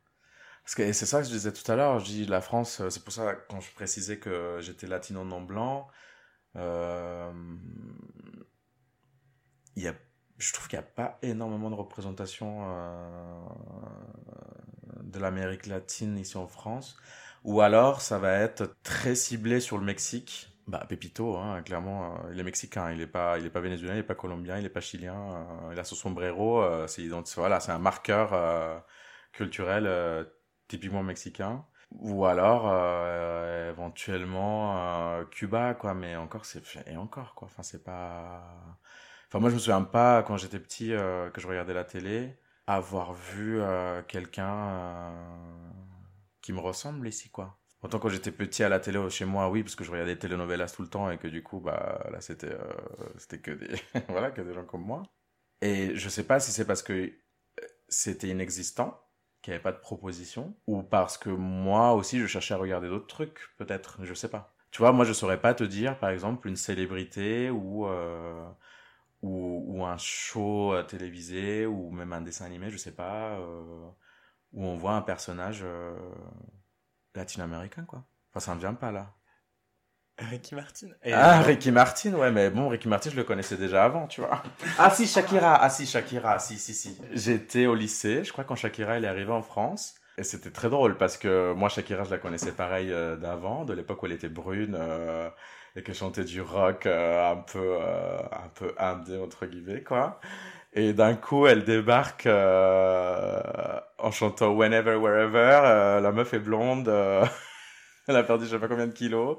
[0.62, 1.98] Parce que c'est ça que je disais tout à l'heure.
[2.00, 5.40] Je dis la France, euh, c'est pour ça quand je précisais que j'étais latino non
[5.40, 5.88] blanc.
[6.56, 7.32] euh,
[9.76, 9.94] y a,
[10.38, 12.64] je trouve qu'il n'y a pas énormément de représentation
[15.02, 16.96] de l'Amérique latine ici en France.
[17.44, 20.56] Ou alors, ça va être très ciblé sur le Mexique.
[20.66, 24.02] Bah, Pepito, hein, clairement, euh, il est mexicain, il est pas, pas vénézuélien, il est
[24.02, 27.06] pas colombien, il est pas chilien, euh, il a son sombrero, euh, c'est
[27.36, 28.84] voilà, c'est un marqueur
[29.32, 29.88] culturel
[30.68, 31.64] typiquement mexicain.
[31.92, 32.66] Ou alors,
[33.70, 38.42] éventuellement, Cuba, quoi, mais encore, c'est, et encore, quoi, enfin, c'est pas...
[39.28, 43.12] Enfin, moi, je me souviens pas, quand j'étais petit, que je regardais la télé, avoir
[43.14, 45.10] vu euh, quelqu'un euh,
[46.42, 47.58] qui me ressemble ici, quoi.
[47.82, 50.18] Autant quand j'étais petit à la télé chez moi, oui, parce que je regardais des
[50.18, 52.72] telenovelas tout le temps et que du coup, bah, là, c'était, euh,
[53.18, 53.68] c'était que des,
[54.08, 55.02] voilà, que des gens comme moi.
[55.60, 57.12] Et je sais pas si c'est parce que euh,
[57.88, 59.00] c'était inexistant,
[59.42, 62.88] qu'il n'y avait pas de proposition, ou parce que moi aussi, je cherchais à regarder
[62.88, 64.54] d'autres trucs, peut-être, je sais pas.
[64.72, 68.44] Tu vois, moi, je saurais pas te dire, par exemple, une célébrité ou, euh,
[69.22, 73.88] ou, ou un show euh, télévisé, ou même un dessin animé, je sais pas, euh,
[74.52, 75.96] où on voit un personnage euh,
[77.14, 78.04] latino-américain, quoi.
[78.30, 79.14] Enfin, ça me vient pas, là.
[80.18, 80.88] Ricky Martin.
[81.12, 84.42] Ah, Ricky Martin, ouais, mais bon, Ricky Martin, je le connaissais déjà avant, tu vois.
[84.78, 86.98] Ah si, Shakira, ah si, Shakira, si, si, si.
[87.12, 89.94] J'étais au lycée, je crois, quand Shakira, elle est arrivée en France.
[90.18, 93.74] Et c'était très drôle parce que moi, Shakira, je la connaissais pareil euh, d'avant, de
[93.74, 95.28] l'époque où elle était brune euh,
[95.76, 100.18] et qu'elle chantait du rock euh, un peu, euh, un peu indé, entre guillemets, quoi.
[100.72, 103.40] Et d'un coup, elle débarque euh,
[103.98, 106.00] en chantant Whenever, Wherever.
[106.02, 106.88] la meuf est blonde,
[108.08, 109.38] elle a perdu je sais pas combien de kilos.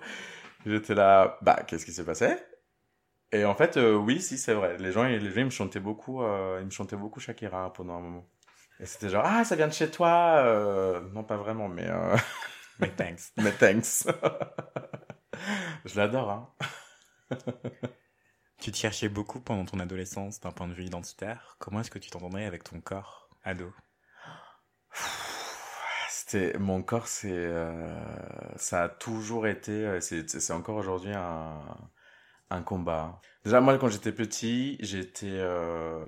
[0.66, 2.36] J'étais là, bah, qu'est-ce qui s'est passé?
[3.32, 4.78] Et en fait, oui, si, c'est vrai.
[4.80, 8.02] Les gens, les gens, ils me chantaient beaucoup, ils me chantaient beaucoup Shakira pendant un
[8.02, 8.28] moment.
[8.80, 12.16] Et c'était genre, ah, ça vient de chez toi euh, Non, pas vraiment, mais, euh,
[12.80, 13.22] Mais thanks.
[13.38, 14.06] mais thanks.
[15.86, 16.54] Je l'adore, hein.
[18.60, 21.56] Tu te cherchais beaucoup pendant ton adolescence d'un point de vue identitaire.
[21.60, 23.74] Comment est-ce que tu t'entendrais avec ton corps ado?
[26.10, 31.62] C'était mon corps, c'est euh, ça a toujours été, euh, c'est c'est encore aujourd'hui un
[32.50, 33.22] un combat.
[33.46, 36.06] Déjà moi quand j'étais petit, j'étais euh,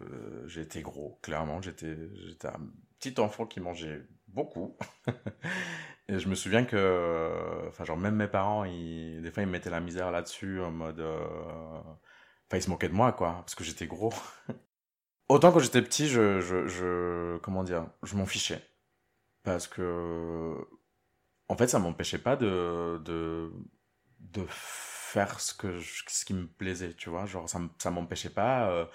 [0.48, 2.60] j'étais gros, clairement, j'étais j'étais un
[3.00, 4.78] petit enfant qui mangeait beaucoup.
[6.08, 9.52] Et je me souviens que enfin genre même mes parents, ils, des fois ils me
[9.52, 11.20] mettaient la misère là-dessus en mode euh,
[12.48, 14.14] enfin ils se moquaient de moi quoi parce que j'étais gros.
[15.30, 18.62] Autant quand j'étais petit, je je comment dire, je m'en fichais
[19.44, 20.56] parce que
[21.48, 23.52] en fait ça m'empêchait pas de de
[24.20, 28.70] de faire ce que ce qui me plaisait tu vois genre ça ça m'empêchait pas
[28.70, 28.86] euh,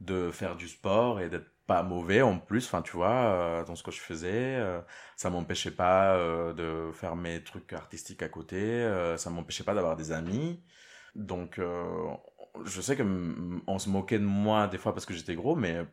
[0.00, 3.74] de faire du sport et d'être pas mauvais en plus, enfin tu vois, euh, dans
[3.76, 4.56] ce que je faisais.
[4.56, 4.80] euh,
[5.16, 9.96] ça m'empêchait pas euh, de faire mes trucs artistiques à côté, ça m'empêchait pas d'avoir
[9.96, 10.62] des amis.
[11.14, 11.60] Donc
[12.64, 13.04] je sais que
[13.66, 15.86] on se moquait de moi des fois parce que j'étais gros, mais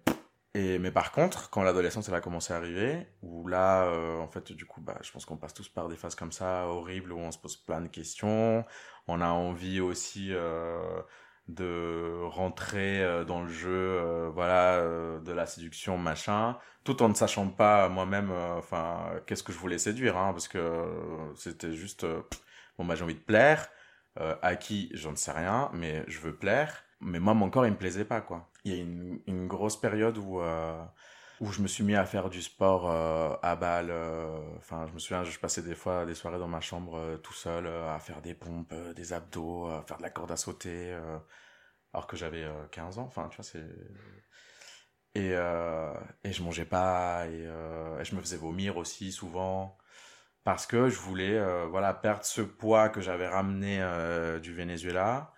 [0.54, 4.52] et mais par contre, quand l'adolescence elle a commencé à arriver, où là, en fait,
[4.52, 7.20] du coup, bah, je pense qu'on passe tous par des phases comme ça horribles où
[7.20, 8.66] on se pose plein de questions.
[9.08, 10.34] On a envie aussi
[11.48, 17.10] de rentrer euh, dans le jeu, euh, voilà, euh, de la séduction, machin, tout en
[17.10, 20.60] ne sachant pas moi-même, enfin, qu'est-ce que je voulais séduire, hein, parce que
[21.36, 22.06] c'était juste,
[22.78, 23.70] bon, bah, j'ai envie de plaire,
[24.42, 27.78] à qui, j'en sais rien, mais je veux plaire, mais moi, mon corps, il me
[27.78, 28.50] plaisait pas, quoi.
[28.66, 30.42] Il y a une, une grosse période où,
[31.42, 34.94] où je me suis mis à faire du sport euh, à balle, euh, enfin, je
[34.94, 38.00] me souviens, je passais des fois des soirées dans ma chambre euh, tout seul, à
[38.00, 40.96] faire des pompes, des abdos, à faire de la corde à sauter,
[41.94, 43.66] alors que j'avais euh, 15 ans, enfin, tu vois, c'est...
[45.16, 47.44] Et, et je mangeais pas, et,
[48.04, 49.78] je me faisais vomir aussi souvent,
[50.44, 53.80] parce que je voulais, voilà, perdre ce poids que j'avais ramené
[54.42, 55.34] du Venezuela.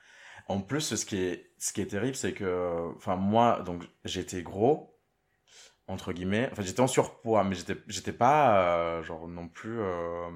[0.48, 4.44] En plus, ce qui est, ce qui est terrible, c'est que, enfin, moi, donc, j'étais
[4.44, 4.93] gros,
[5.88, 10.30] entre guillemets, enfin, j'étais en surpoids, mais j'étais, j'étais pas, euh, genre, non plus, euh,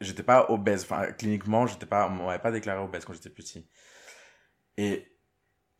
[0.00, 3.68] j'étais pas obèse, enfin, cliniquement, j'étais pas, on m'avait pas déclaré obèse quand j'étais petit.
[4.76, 5.06] Et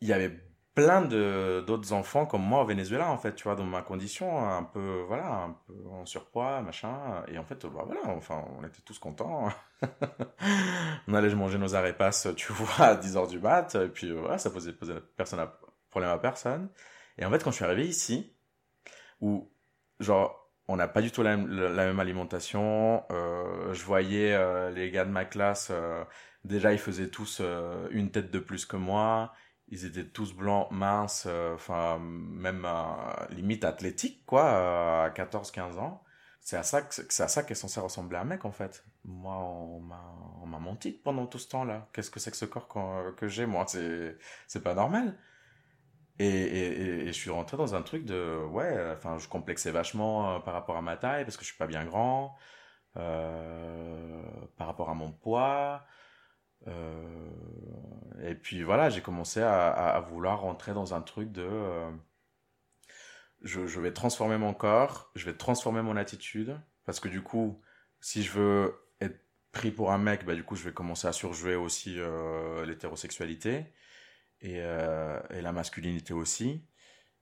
[0.00, 3.56] il y avait plein de d'autres enfants comme moi au Venezuela en fait tu vois
[3.56, 7.24] dans ma condition un peu voilà un peu en surpoids machin.
[7.28, 9.48] Et en fait bah voilà enfin on était tous contents.
[11.08, 13.74] On allait manger nos arepas tu vois à 10h du mat.
[13.74, 15.52] Et puis voilà ça posait, posait personne à,
[15.90, 16.68] problème à personne
[17.20, 18.32] et en fait quand je suis arrivé ici
[19.20, 19.50] où
[20.00, 20.36] genre
[20.68, 25.10] on n'a pas du tout la, même- alimentation euh, je voyais euh, les gars de
[25.10, 26.04] ma classe euh,
[26.44, 27.42] déjà ils faisaient tous
[27.90, 29.32] une tête de plus que moi
[29.72, 32.66] ils étaient tous blancs, minces, enfin, même
[33.30, 36.02] limite athlétiques, quoi, à 14-15 ans.
[36.40, 38.84] C'est à ça que c'est à ça qu'est censé ressembler un mec, en fait.
[39.04, 39.80] Moi, on
[40.46, 41.88] m'a menti pendant tout ce temps-là.
[41.92, 42.68] Qu'est-ce que c'est que ce corps
[43.16, 43.64] que j'ai, moi?
[43.68, 44.16] C'est
[44.48, 45.16] c'est pas normal.
[46.22, 50.52] Et, je suis rentré dans un truc de, ouais, enfin, je complexais vachement euh, par
[50.52, 52.36] rapport à ma taille, parce que je suis pas bien grand,
[52.98, 54.22] euh,
[54.58, 55.82] par rapport à mon poids.
[56.68, 57.30] Euh,
[58.22, 61.48] et puis voilà, j'ai commencé à, vouloir rentrer dans un truc de
[63.42, 67.62] je, je vais transformer mon corps, je vais transformer mon attitude, parce que du coup,
[68.00, 71.12] si je veux être pris pour un mec, bah du coup, je vais commencer à
[71.12, 71.98] surjouer aussi
[72.66, 73.72] l'hétérosexualité
[74.42, 76.64] et, euh, et la masculinité aussi.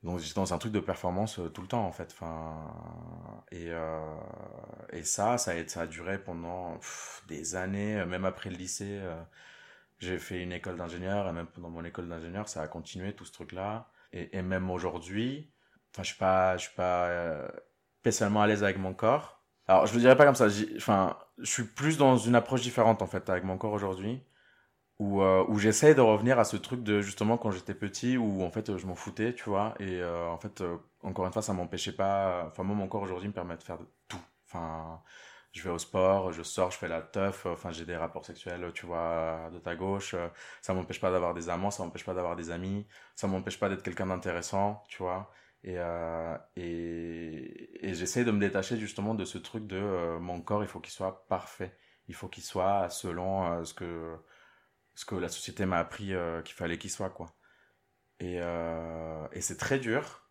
[0.03, 2.11] Donc j'étais dans un truc de performance euh, tout le temps en fait.
[2.13, 4.17] Enfin, et, euh,
[5.03, 6.79] ça, ça a, duré pendant
[7.29, 9.01] des années, même après le lycée.
[9.99, 13.25] j'ai fait une école d'ingénieur et même pendant mon école d'ingénieur, ça a continué tout
[13.25, 13.91] ce truc-là.
[14.13, 15.53] Et, même aujourd'hui,
[15.93, 17.49] enfin, je suis pas, je suis pas
[18.01, 19.43] spécialement à l'aise avec mon corps.
[19.67, 20.49] Alors, je le dirais pas comme ça.
[20.77, 24.23] Enfin, je suis plus dans une approche différente en fait avec mon corps aujourd'hui,
[24.99, 28.43] où euh, où j'essaie de revenir à ce truc de justement quand j'étais petit, où
[28.43, 29.75] en fait je m'en foutais, tu vois.
[29.81, 32.45] Et euh, en fait, euh, encore une fois, ça m'empêchait pas.
[32.49, 34.21] Enfin, moi, mon corps aujourd'hui me permet de faire de tout.
[34.47, 35.01] Enfin,
[35.53, 38.71] je vais au sport, je sors, je fais la teuf, enfin j'ai des rapports sexuels,
[38.75, 40.15] tu vois, de ta gauche.
[40.15, 40.29] euh,
[40.63, 43.69] Ça m'empêche pas d'avoir des amants, ça m'empêche pas d'avoir des amis, ça m'empêche pas
[43.69, 45.31] d'être quelqu'un d'intéressant, tu vois.
[45.65, 50.41] Et, euh, et, et j'essaie de me détacher justement de ce truc de euh, mon
[50.41, 51.77] corps, il faut qu'il soit parfait.
[52.09, 54.17] Il faut qu'il soit selon euh, ce que
[54.99, 57.33] ce que la société m'a appris euh, qu'il fallait qu'il soit, quoi.
[58.19, 60.29] Et, euh, et c'est très dur.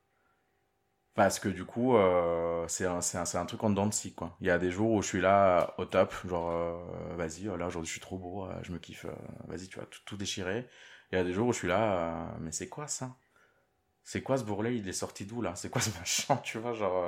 [1.13, 4.35] Parce que du coup, euh, c'est un, un, truc en dents de scie, quoi.
[4.41, 6.51] Il y a des jours où je suis là au top, genre,
[7.15, 9.05] vas-y, là aujourd'hui je suis trop beau, je me kiffe,
[9.47, 10.67] vas-y, tu vas tout, tout déchirer.
[11.11, 13.17] Il y a des jours où je suis là, mais c'est quoi ça?
[14.03, 14.77] C'est quoi ce bourrelet?
[14.77, 15.55] Il est sorti d'où là?
[15.55, 16.37] C'est quoi ce machin?
[16.43, 17.03] Tu vois, genre,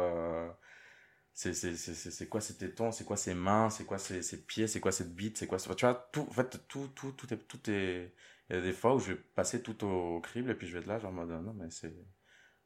[1.33, 2.91] c'est quoi ces tétons?
[2.91, 3.69] C'est quoi ces mains?
[3.69, 4.67] C'est quoi ces, ces pieds?
[4.67, 7.37] C'est quoi cette bite C'est quoi Tu vois, tout, en fait, tout, tout, tout est,
[7.37, 8.13] tout est.
[8.49, 10.73] Il y a des fois où je vais passer tout au crible et puis je
[10.73, 11.95] vais être là, genre, en mode, non, mais c'est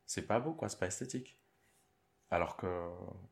[0.06, 0.70] c'est pas beau quoi.
[0.70, 1.38] C'est pas esthétique.
[2.32, 2.68] Alors que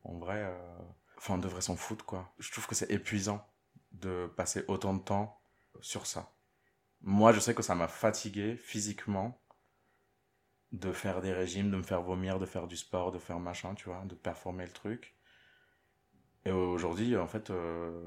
[0.04, 0.78] en vrai euh,
[1.17, 2.34] enfin on devrait s'en foutre quoi.
[2.39, 3.46] Je trouve que c'est épuisant
[3.91, 5.41] de passer autant de temps
[5.82, 6.34] sur ça.
[7.02, 9.39] Moi je sais que ça m'a fatigué physiquement
[10.72, 13.76] de faire des régimes de me faire vomir de faire du sport de faire machin
[13.76, 15.15] tu vois de performer le truc
[16.45, 18.04] et aujourd'hui en fait euh,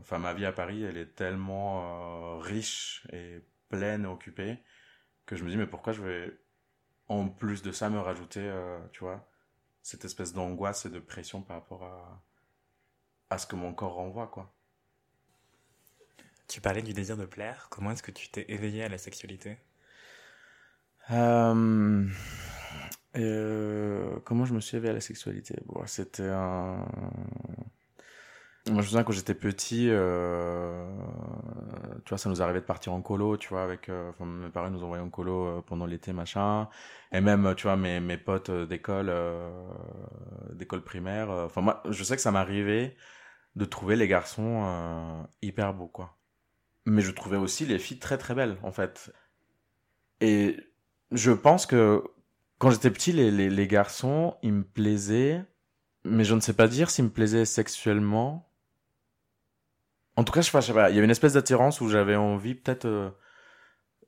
[0.00, 4.58] enfin ma vie à Paris elle est tellement euh, riche et pleine et occupée
[5.26, 6.38] que je me dis mais pourquoi je vais
[7.08, 9.28] en plus de ça me rajouter euh, tu vois
[9.82, 12.22] cette espèce d'angoisse et de pression par rapport à
[13.30, 14.54] à ce que mon corps renvoie quoi
[16.46, 17.66] Tu parlais du désir de plaire.
[17.70, 19.58] Comment est-ce que tu t'es éveillé à la sexualité?
[21.10, 22.06] Euh,
[23.16, 25.56] euh, comment je me suis éveillé à la sexualité?
[25.86, 26.86] C'était un...
[28.68, 30.86] Moi, je me souviens quand j'étais petit, euh,
[32.04, 34.50] tu vois, ça nous arrivait de partir en colo, tu vois, avec, euh, enfin, mes
[34.50, 36.68] parents nous envoyaient en colo pendant l'été, machin,
[37.10, 39.12] et même, tu vois, mes, mes potes d'école,
[40.52, 42.96] d'école primaire, enfin, moi, je sais que ça m'arrivait
[43.56, 46.16] de trouver les garçons hyper beaux, quoi.
[46.86, 49.12] Mais je trouvais aussi les filles très très belles, en fait.
[50.20, 50.56] Et
[51.10, 52.04] je pense que
[52.62, 55.44] quand j'étais petit, les, les, les garçons, ils me plaisaient,
[56.04, 58.48] mais je ne sais pas dire s'ils me plaisaient sexuellement.
[60.14, 60.88] En tout cas, je sais pas, sais pas.
[60.90, 63.10] Il y avait une espèce d'attirance où j'avais envie, peut-être, euh,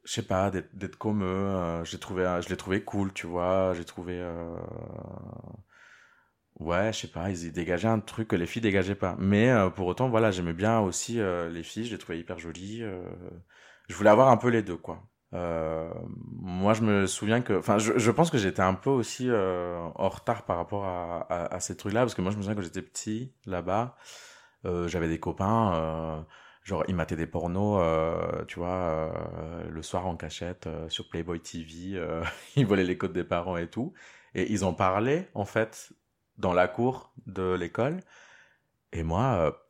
[0.05, 1.27] je sais pas, d'être, comme eux.
[1.27, 3.75] euh, j'ai trouvé, je l'ai trouvé cool, tu vois.
[3.75, 4.57] J'ai trouvé, euh,
[6.61, 9.17] ouais, je sais pas, ils, dégageaient un truc que les filles dégageaient pas.
[9.19, 11.87] Mais euh, pour autant, voilà, j'aimais bien aussi euh, les filles.
[11.87, 12.85] Je les trouvais hyper jolies.
[13.89, 15.03] je voulais avoir un peu les deux, quoi.
[15.35, 15.93] Euh,
[16.41, 20.09] moi, je me souviens que, enfin, je, pense que j'étais un peu aussi euh, en
[20.09, 23.33] retard par rapport à, ces trucs-là, parce que moi, je me souviens quand j'étais petit
[23.47, 23.97] là-bas,
[24.65, 26.25] euh, j'avais des copains,
[26.63, 27.83] genre ils mataient des pornos,
[28.47, 29.13] tu vois,
[29.69, 32.01] le soir en cachette sur Playboy TV,
[32.57, 33.93] ils volaient les codes des parents et tout,
[34.35, 35.93] et ils en parlaient en fait
[36.39, 38.01] dans la cour de l'école,
[38.93, 39.67] et moi,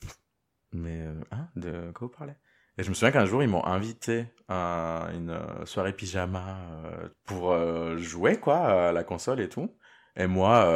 [0.72, 2.35] mais hein, de quoi vous parlez?
[2.77, 7.09] Et je me souviens qu'un jour, ils m'ont invité à une euh, soirée pyjama euh,
[7.25, 9.77] pour euh, jouer, quoi, à la console et tout.
[10.17, 10.73] Et moi,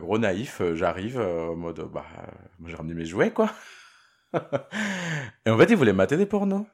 [0.00, 2.04] gros naïf, j'arrive en mode, bah,
[2.66, 3.50] j'ai ramené mes jouets, quoi.
[5.46, 6.66] et en fait, ils voulaient mater des pornos.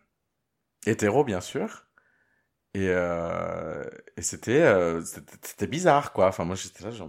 [0.84, 1.86] Hétéro, bien sûr.
[2.74, 4.98] Et, et c'était,
[5.42, 6.26] c'était bizarre, quoi.
[6.26, 7.08] Enfin, moi, j'étais là, genre.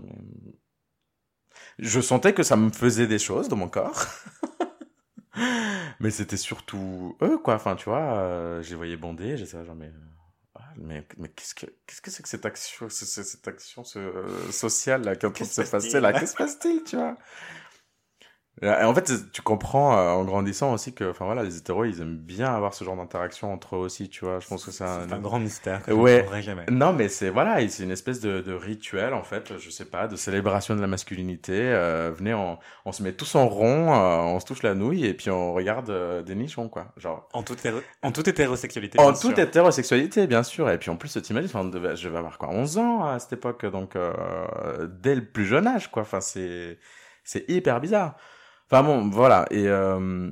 [1.80, 4.06] Je sentais que ça me faisait des choses dans mon corps.
[6.04, 7.56] mais c'était surtout eux, quoi.
[7.56, 9.92] Enfin, tu vois, euh, les voyais bander, j'étais genre, mais, euh,
[10.56, 13.84] ah, mais, mais qu'est-ce que, qu'est-ce que c'est que cette action, ce- ce- cette action
[13.84, 16.14] ce- euh, sociale, là, qui est en train de se qui se passer, là?
[16.14, 17.18] Qu'est-ce qui se passe-t-il, tu vois?
[18.62, 22.16] En fait, tu comprends euh, en grandissant aussi que, enfin voilà, les hétéros, ils aiment
[22.18, 24.40] bien avoir ce genre d'interaction entre eux aussi, tu vois.
[24.40, 26.26] Je pense que c'est un, un grand mystère que Ouais.
[26.34, 26.66] je jamais.
[26.70, 30.08] non, mais c'est voilà, c'est une espèce de, de rituel en fait, je sais pas,
[30.08, 31.54] de célébration de la masculinité.
[31.74, 35.08] Euh, venez, on, on se met tous en rond, euh, on se touche la nouille
[35.08, 36.94] et puis on regarde euh, des nichons quoi.
[36.96, 37.60] Genre En toute,
[38.04, 39.00] en toute hétérosexualité.
[39.00, 39.40] en toute sûr.
[39.40, 40.70] hétérosexualité bien sûr.
[40.70, 43.18] Et puis en plus, t'imagines, enfin, je devais- je vais avoir quoi, 11 ans à
[43.20, 46.04] cette époque, donc euh, dès le plus jeune âge quoi.
[46.04, 46.78] Enfin c'est
[47.26, 48.16] c'est hyper bizarre.
[48.70, 50.32] Enfin bon, voilà et euh,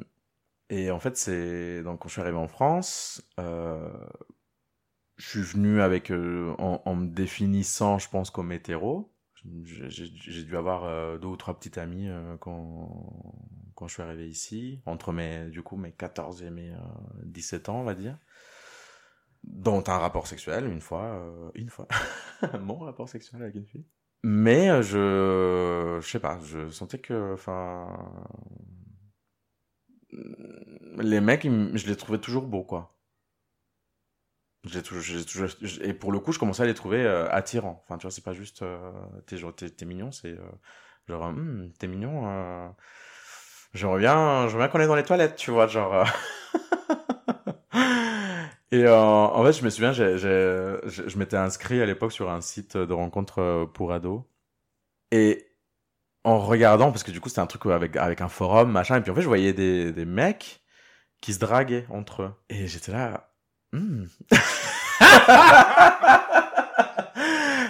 [0.69, 3.23] et en fait c'est donc quand je suis arrivé en France.
[3.39, 3.89] Euh,
[5.21, 9.13] je suis venu avec euh, en, me définissant, je pense, comme hétéro.
[9.63, 13.13] J'ai dû avoir euh, deux ou trois petites amies euh, quand,
[13.75, 16.77] quand je suis arrivé ici, entre mes, du coup, mes 14 et mes euh,
[17.25, 18.17] 17 ans, on va dire.
[19.43, 21.87] Dont un rapport sexuel, une fois, euh, une fois.
[22.59, 23.85] Mon rapport sexuel avec une fille.
[24.23, 27.87] Mais euh, je, je sais pas, je sentais que, enfin,
[30.99, 32.95] les mecs, je les trouvais toujours beaux, quoi.
[34.63, 35.49] J'ai toujours, j'ai toujours,
[35.81, 37.81] et pour le coup, je commençais à les trouver euh, attirants.
[37.83, 38.91] Enfin, tu vois, c'est pas juste euh,
[39.25, 40.37] t'es genre t'es, mignon, c'est euh,
[41.07, 42.71] genre Hum, t'es mignon.
[43.73, 46.05] J'aimerais bien, j'aimerais bien qu'on est dans les toilettes, tu vois, genre.
[48.71, 52.29] et euh, en fait, je me souviens, j'ai, j'ai, je, m'étais inscrit à l'époque sur
[52.29, 54.21] un site de rencontre euh, pour ados.
[55.11, 55.45] Et
[56.23, 59.01] en regardant, parce que du coup, c'était un truc avec avec un forum, machin, et
[59.01, 60.61] puis en fait, je voyais des des mecs
[61.21, 62.33] qui se draguaient entre eux.
[62.49, 63.29] Et j'étais là.
[63.73, 64.05] Hmm.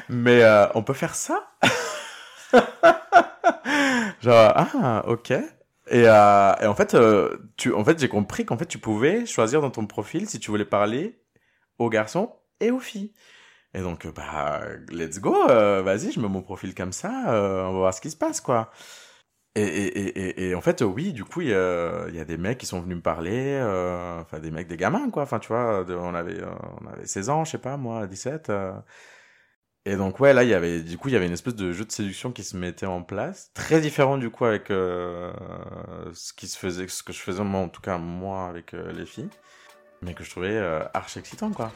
[0.09, 1.47] Mais euh, on peut faire ça?
[4.21, 5.33] Genre ah ok.
[5.89, 9.25] Et, euh, et en fait, euh, tu, en fait, j'ai compris qu'en fait, tu pouvais
[9.25, 11.19] choisir dans ton profil si tu voulais parler
[11.79, 13.13] aux garçons et aux filles.
[13.75, 17.79] Et donc, euh, bah, let's go, vas-y, je mets mon profil comme ça, on va
[17.79, 18.71] voir ce qui se passe, quoi.
[19.55, 22.81] Et, et, et, en fait, oui, du coup, il y a, des mecs qui sont
[22.81, 23.59] venus me parler,
[24.21, 25.23] enfin, des mecs, des gamins, quoi.
[25.23, 26.41] Enfin, tu vois, de- on, avait,
[26.81, 28.51] on avait 16 ans, je sais pas, moi, 17.
[29.85, 31.71] Et donc, ouais, là, il y avait, du coup, il y avait une espèce de
[31.73, 35.33] jeu de séduction qui se mettait en place, très différent, du coup, avec euh,
[36.13, 38.91] ce qui se faisait, ce que je faisais, moi, en tout cas, moi, avec euh,
[38.91, 39.29] les filles,
[40.03, 41.71] mais que je trouvais euh, archi excitant, quoi.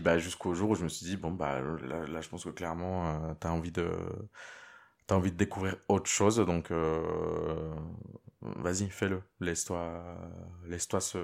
[0.00, 3.08] Bah, jusqu'au jour où je me suis dit, bon, bah là, je pense que clairement,
[3.30, 3.90] euh, t'as envie de.
[5.06, 7.74] T'as envie de découvrir autre chose, donc euh,
[8.40, 9.22] vas-y, fais-le.
[9.40, 10.02] Laisse-toi
[10.66, 11.18] laisse-toi ce,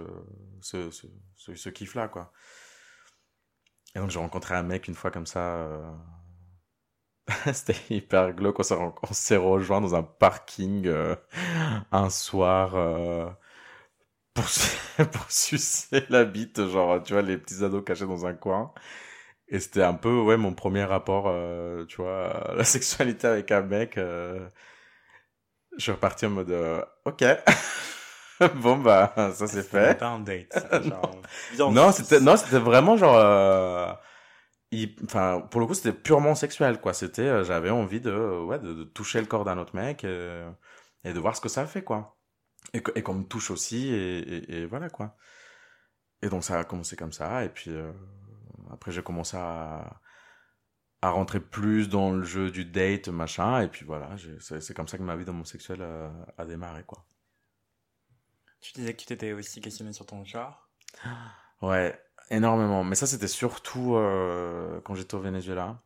[0.60, 1.06] ce, ce,
[1.36, 2.32] ce, ce kiff-là, quoi.
[3.94, 5.40] Et donc j'ai rencontré un mec une fois comme ça.
[5.40, 5.92] euh,
[7.52, 8.58] C'était hyper glauque.
[8.60, 11.14] On s'est rejoint dans un parking euh,
[11.92, 12.74] un soir
[14.42, 18.72] pour, pour sucer la bite, genre, tu vois, les petits ados cachés dans un coin.
[19.48, 23.52] Et c'était un peu, ouais, mon premier rapport, euh, tu vois, à la sexualité avec
[23.52, 23.98] un mec.
[23.98, 24.48] euh,
[25.76, 27.24] Je suis reparti en mode, euh, ok.
[28.56, 29.98] bon, bah, ça c'est fait.
[29.98, 30.56] pas un date.
[30.56, 33.98] c'était genre, viens, Non, on- c'était non, c'était vraiment genre
[35.04, 38.12] enfin pour le coup, c'était purement sexuel quoi, c'était j'avais envie de
[38.44, 40.04] ouais de, de toucher le corps d'un autre mec
[41.04, 42.17] et de voir ce que ça fait quoi.
[42.74, 45.16] Et et qu'on me touche aussi et, et, et voilà quoi.
[46.22, 47.92] Et donc ça a commencé comme ça et puis euh,
[48.70, 50.00] après j'ai commencé à
[51.02, 54.98] à rentrer plus dans le jeu du date machin et puis voilà, c'est comme ça
[54.98, 57.04] que ma vie d'homosexuel a, a démarré quoi.
[58.60, 60.68] Tu disais que tu t'étais aussi questionné sur ton genre.
[61.62, 61.98] Ouais,
[62.30, 62.84] énormément.
[62.84, 65.82] Mais ça, c'était surtout euh, quand j'étais au Venezuela.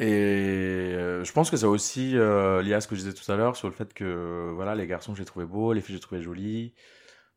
[0.00, 3.30] Et euh, je pense que c'est aussi euh, lié à ce que je disais tout
[3.30, 6.00] à l'heure sur le fait que voilà, les garçons, j'ai trouvé beaux, les filles, j'ai
[6.00, 6.74] trouvé jolies.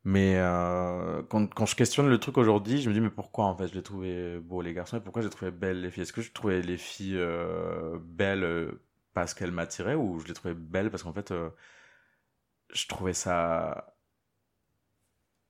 [0.05, 3.57] Mais euh, quand, quand je questionne le truc aujourd'hui, je me dis mais pourquoi en
[3.57, 6.03] fait je les trouvais beaux les garçons et pourquoi j'ai trouvé belles les filles?
[6.03, 8.71] Est-ce que je trouvais les filles euh, belles
[9.13, 11.33] parce qu'elles m'attiraient ou je les trouvais belles parce qu'en fait
[12.73, 13.95] je trouvais ça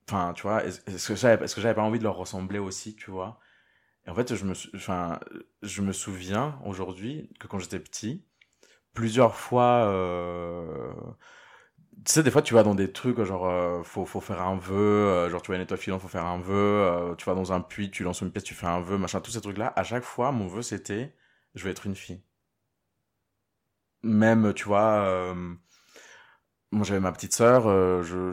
[0.08, 3.38] enfin tu vois est-ce que j'avais pas envie de leur ressembler aussi tu vois?
[4.06, 5.20] En fait je me enfin
[5.62, 8.24] je me souviens aujourd'hui que quand j'étais petit
[8.94, 10.92] plusieurs fois euh,
[12.04, 14.56] tu sais des fois tu vas dans des trucs genre euh, faut faut faire un
[14.56, 17.34] vœu euh, genre tu vas une étoile filante faut faire un vœu euh, tu vas
[17.34, 19.58] dans un puits tu lances une pièce tu fais un vœu machin tous ces trucs
[19.58, 21.14] là à chaque fois mon vœu c'était
[21.54, 22.22] je vais être une fille.
[24.02, 25.54] Même tu vois euh,
[26.74, 28.30] moi, j'avais ma petite sœur, euh, je,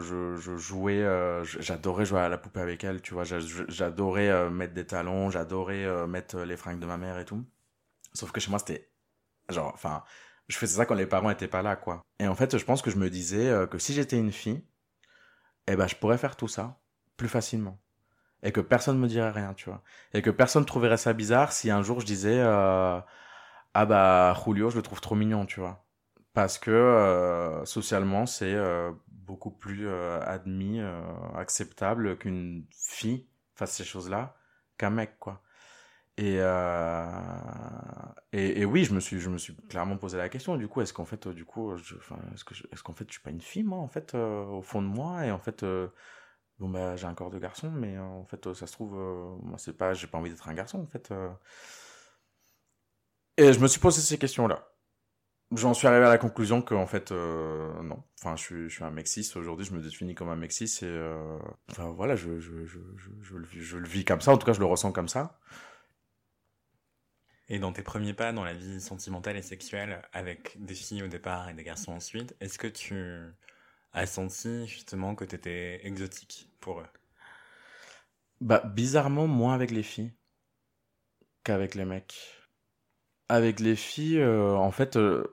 [0.56, 3.38] jouais, euh, j'adorais jouer à la poupée avec elle, tu vois, j'a-
[3.68, 7.44] j'adorais euh, mettre des talons, j'adorais mettre les fringues de ma mère et tout.
[8.14, 8.90] Sauf que chez moi, c'était
[9.50, 10.04] genre, enfin,
[10.48, 12.02] je faisais ça quand les parents étaient pas là, quoi.
[12.20, 14.64] Et en fait, je pense que je me disais que si j'étais une fille,
[15.66, 16.80] eh ben, je pourrais faire tout ça
[17.16, 17.78] plus facilement.
[18.44, 19.82] Et que personne me dirait rien, tu vois.
[20.14, 22.40] Et que personne trouverait ça bizarre si un jour je disais,
[23.74, 25.84] ah bah, Julio, je le trouve trop mignon, tu vois
[26.34, 30.80] parce que euh, socialement c'est euh, beaucoup plus euh, admis,
[31.36, 34.34] acceptable qu'une fille fasse ces choses-là
[34.78, 35.42] qu'un mec quoi.
[36.18, 36.36] Et,
[38.32, 40.56] et oui, je me suis je me suis clairement posé la question.
[40.56, 43.30] Du coup, est-ce qu'en fait, du coup, est-ce que est-ce qu'en fait, je suis pas
[43.30, 45.64] une fille moi en fait au fond de moi et en fait
[46.58, 48.92] bon bah j'ai un corps de garçon, mais en fait ça se trouve
[49.42, 51.12] moi c'est pas j'ai pas envie d'être un garçon en fait.
[53.36, 54.71] Et je me suis posé ces questions-là.
[55.54, 58.02] J'en suis arrivé à la conclusion que en fait euh, non.
[58.20, 59.66] Enfin, je suis, je suis un mec cis aujourd'hui.
[59.66, 61.38] Je me définis comme un mec cis et euh,
[61.70, 64.32] enfin voilà, je, je, je, je, je le, vis- je le vis comme ça.
[64.32, 65.38] En tout cas, je le ressens comme ça.
[67.48, 71.08] Et dans tes premiers pas dans la vie sentimentale et sexuelle, avec des filles au
[71.08, 72.96] départ et des garçons ensuite, est-ce que tu
[73.94, 76.86] as senti justement que t'étais exotique pour eux?
[78.42, 80.12] Bah bizarrement moins avec les filles
[81.44, 82.14] qu'avec les mecs.
[83.28, 85.24] Avec les filles, euh, en fait, euh,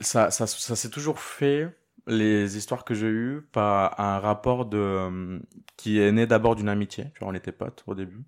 [0.00, 1.68] ça, ça, ça s'est toujours fait.
[2.06, 5.38] Les histoires que j'ai eues par un rapport de euh,
[5.78, 7.06] qui est né d'abord d'une amitié.
[7.22, 8.24] On était potes au début.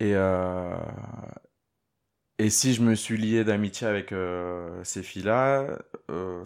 [0.00, 0.76] Et euh,
[2.38, 5.78] et si je me suis lié d'amitié avec euh, ces filles-là,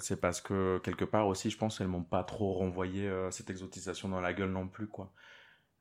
[0.01, 4.09] c'est parce que quelque part aussi, je pense, elles m'ont pas trop renvoyé cette exotisation
[4.09, 5.13] dans la gueule non plus, quoi.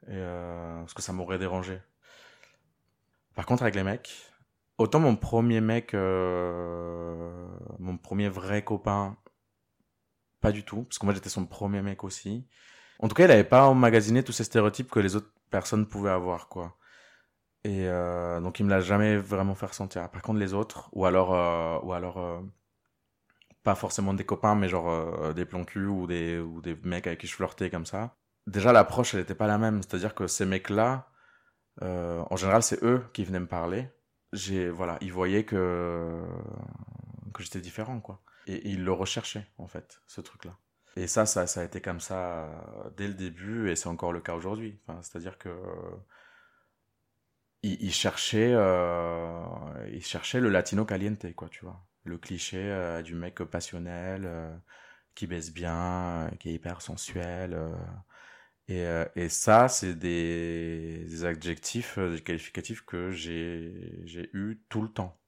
[0.08, 1.80] Et parce que ça m'aurait dérangé.
[3.36, 4.32] Par contre, avec les mecs,
[4.78, 7.48] autant mon premier mec, euh,
[7.80, 9.18] mon premier vrai copain,
[10.42, 12.48] pas du tout, parce que moi j'étais son premier mec aussi.
[13.00, 16.12] En tout cas, il avait pas emmagasiné tous ces stéréotypes que les autres personnes pouvaient
[16.12, 16.78] avoir, quoi.
[17.64, 20.10] Et euh, donc il me l'a jamais vraiment fait ressentir.
[20.10, 22.44] Par contre, les autres, ou alors, euh, ou alors,
[23.64, 27.28] pas forcément des copains, mais genre des plans ou des ou des mecs avec qui
[27.28, 28.16] je flirtais comme ça.
[28.48, 29.82] Déjà l'approche, elle était pas la même.
[29.82, 31.10] C'est-à-dire que ces mecs-là,
[31.82, 33.90] en général, c'est eux qui venaient me parler
[34.34, 36.24] j'ai voilà, il voyait que
[37.34, 38.22] que j'étais différent quoi.
[38.48, 40.58] Et, et il le recherchait en fait, ce truc-là.
[40.98, 44.12] Et ça, ça, ça a été comme ça euh, dès le début, et c'est encore
[44.12, 44.80] le cas aujourd'hui.
[44.88, 45.50] Enfin, C'est-à-dire que
[47.64, 49.44] il, cherchait, euh,
[49.92, 51.86] il cherchait le latino caliente, quoi, tu vois.
[52.04, 54.30] Le cliché euh, du mec passionnel,
[55.16, 57.58] qui baisse bien, qui est hyper sensuel.
[58.68, 64.62] Et, euh, et ça, c'est des, des adjectifs, euh, des qualificatifs que j'ai j'ai eu
[64.70, 65.20] tout le temps.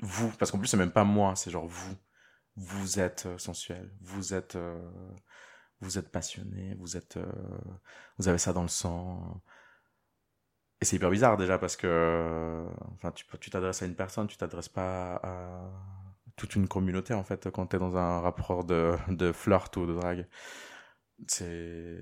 [0.00, 1.94] Vous, parce qu'en plus, c'est même pas moi, c'est genre vous
[2.56, 4.80] vous êtes euh, sensuel, vous êtes, euh,
[5.80, 7.26] vous êtes passionné, vous êtes, euh,
[8.18, 9.42] vous avez ça dans le sang.
[10.80, 12.64] Et c'est hyper bizarre déjà parce que,
[12.94, 15.70] enfin, tu tu t'adresses à une personne, tu t'adresses pas à
[16.36, 19.94] toute une communauté en fait quand t'es dans un rapport de, de flirt ou de
[19.94, 20.26] drague.
[21.26, 21.98] C'est,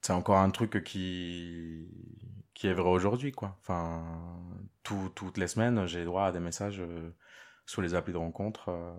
[0.00, 1.88] c'est encore un truc qui,
[2.54, 3.56] qui est vrai aujourd'hui quoi.
[3.60, 4.04] Enfin,
[4.82, 6.80] tout, toutes les semaines, j'ai droit à des messages.
[6.80, 7.10] euh,
[7.66, 8.92] sur les applis de rencontre euh,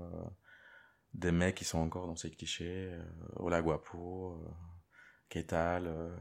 [1.13, 3.01] des mecs qui sont encore dans ces clichés euh,
[3.38, 4.49] Hola guapo euh,
[5.29, 6.15] ¿qué tal euh,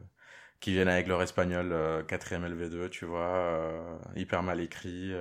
[0.61, 5.13] qui viennent avec leur espagnol euh, 4ème LV2 tu vois hyper mal écrit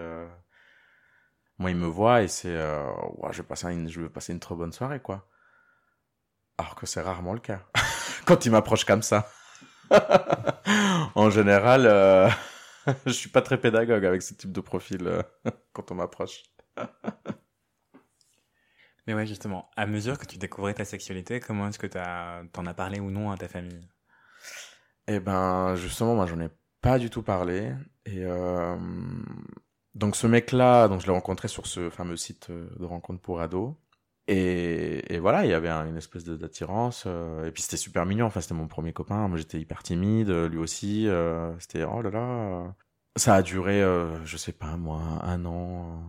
[1.58, 4.40] moi ils me voient et c'est ouais, je vais passer une je vais passer une
[4.40, 5.28] trop bonne soirée quoi
[6.64, 7.62] alors que c'est rarement le cas
[8.26, 9.30] quand ils m'approchent comme ça
[11.16, 12.30] en général euh,
[13.06, 15.22] je suis pas très pédagogue avec ce type de profil euh,
[15.74, 16.44] quand on m'approche
[19.06, 22.74] Mais ouais, justement, à mesure que tu découvrais ta sexualité, comment est-ce que t'en as
[22.74, 23.86] parlé ou non à ta famille?
[25.08, 26.50] Eh ben, justement, moi, j'en ai
[26.82, 27.74] pas du tout parlé.
[28.06, 28.78] Et euh,
[29.94, 33.42] donc, ce mec-là, donc je l'ai rencontré sur ce fameux site euh, de rencontre pour
[33.42, 33.76] ados.
[34.28, 37.04] Et, voilà, il y avait un- une espèce d'attirance.
[37.08, 38.26] euh, et puis, c'était super mignon.
[38.28, 39.28] Enfin, c'était mon premier copain.
[39.28, 40.30] Moi, j'étais hyper timide.
[40.30, 41.08] euh, Lui aussi.
[41.08, 42.76] euh, c'était, oh là là.
[43.16, 43.82] Ça a duré,
[44.26, 46.04] je sais pas, moi, un an.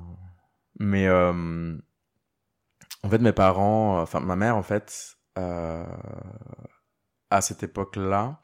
[0.81, 5.17] Mais, en fait, mes parents, enfin, ma mère, en fait,
[7.31, 8.41] à cette époque-là,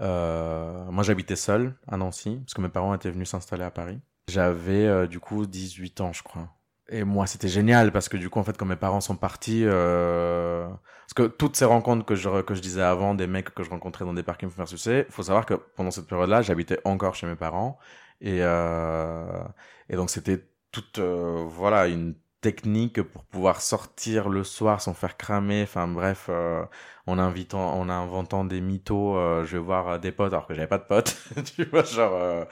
[0.00, 4.00] moi, j'habitais seul à Nancy, parce que mes parents étaient venus s'installer à Paris.
[4.28, 6.53] J'avais, du coup, 18 ans, je crois.
[6.90, 9.62] Et moi, c'était génial, parce que du coup, en fait, quand mes parents sont partis,
[9.64, 10.68] euh...
[10.68, 13.70] parce que toutes ces rencontres que je, que je disais avant, des mecs que je
[13.70, 17.14] rencontrais dans des parkings pour faire succès, faut savoir que pendant cette période-là, j'habitais encore
[17.14, 17.78] chez mes parents.
[18.20, 19.42] Et, euh...
[19.88, 25.16] et donc, c'était toute, euh, voilà, une technique pour pouvoir sortir le soir sans faire
[25.16, 25.62] cramer.
[25.62, 26.64] Enfin, bref, euh,
[27.06, 30.52] en invitant, en inventant des mythos, euh, je vais voir euh, des potes alors que
[30.54, 31.16] j'avais pas de potes,
[31.56, 32.46] tu vois, genre,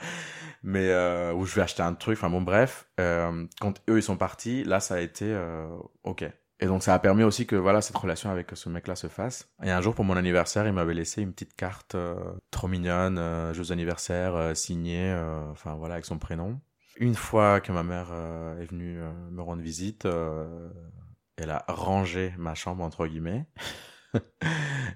[0.63, 2.17] mais euh, où je vais acheter un truc.
[2.17, 5.67] Enfin bon, bref, euh, quand eux ils sont partis, là ça a été euh,
[6.03, 6.25] ok.
[6.63, 9.49] Et donc ça a permis aussi que voilà cette relation avec ce mec-là se fasse.
[9.63, 12.15] Et un jour pour mon anniversaire, il m'avait laissé une petite carte euh,
[12.51, 15.13] trop mignonne, euh, jeux anniversaire euh, signée,
[15.51, 16.61] enfin voilà avec son prénom.
[16.95, 18.13] Une fois que ma mère
[18.61, 18.99] est venue
[19.31, 23.45] me rendre visite, elle a rangé ma chambre entre guillemets.
[24.13, 24.19] et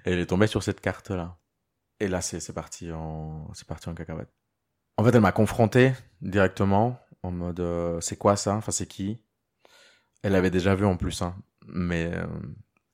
[0.04, 1.36] elle est tombée sur cette carte là.
[2.00, 4.37] Et là c'est parti en c'est parti en cacahuète.
[4.98, 8.56] En fait, elle m'a confronté directement en mode euh, c'est quoi ça?
[8.56, 9.22] Enfin c'est qui?
[10.22, 11.36] Elle l'avait déjà vu en plus hein.
[11.68, 12.26] Mais euh,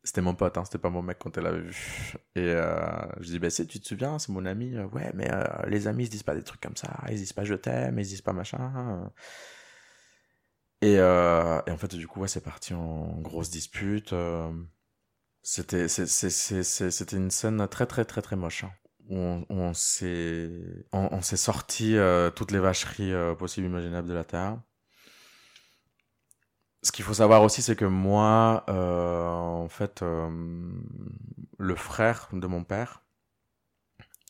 [0.04, 2.14] c'était mon pote, hein, c'était pas mon mec quand elle l'avait vu.
[2.36, 2.76] Et euh,
[3.20, 4.76] je dis, bah, c'est, tu te souviens, c'est mon ami.
[4.92, 5.30] Ouais, mais
[5.68, 6.88] les amis, ils se disent pas des trucs comme ça.
[7.08, 9.10] Ils se disent pas je t'aime, ils se disent pas machin.
[10.82, 14.14] Et, en fait, du coup, ouais, c'est parti en grosse dispute.
[15.42, 15.86] c'était
[17.16, 18.64] une scène très, très, très, très moche.
[18.64, 18.72] hein,
[19.10, 24.58] on, s'est, sorti euh, toutes les vacheries euh, possibles imaginables de la terre.
[26.82, 32.62] Ce qu'il faut savoir aussi, c'est que moi, euh, en fait, le frère de mon
[32.62, 33.02] père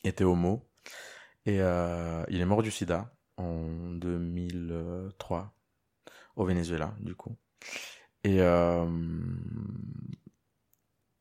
[0.05, 0.65] était homo
[1.45, 5.53] et il est mort du sida en 2003
[6.37, 7.35] au Venezuela, du coup.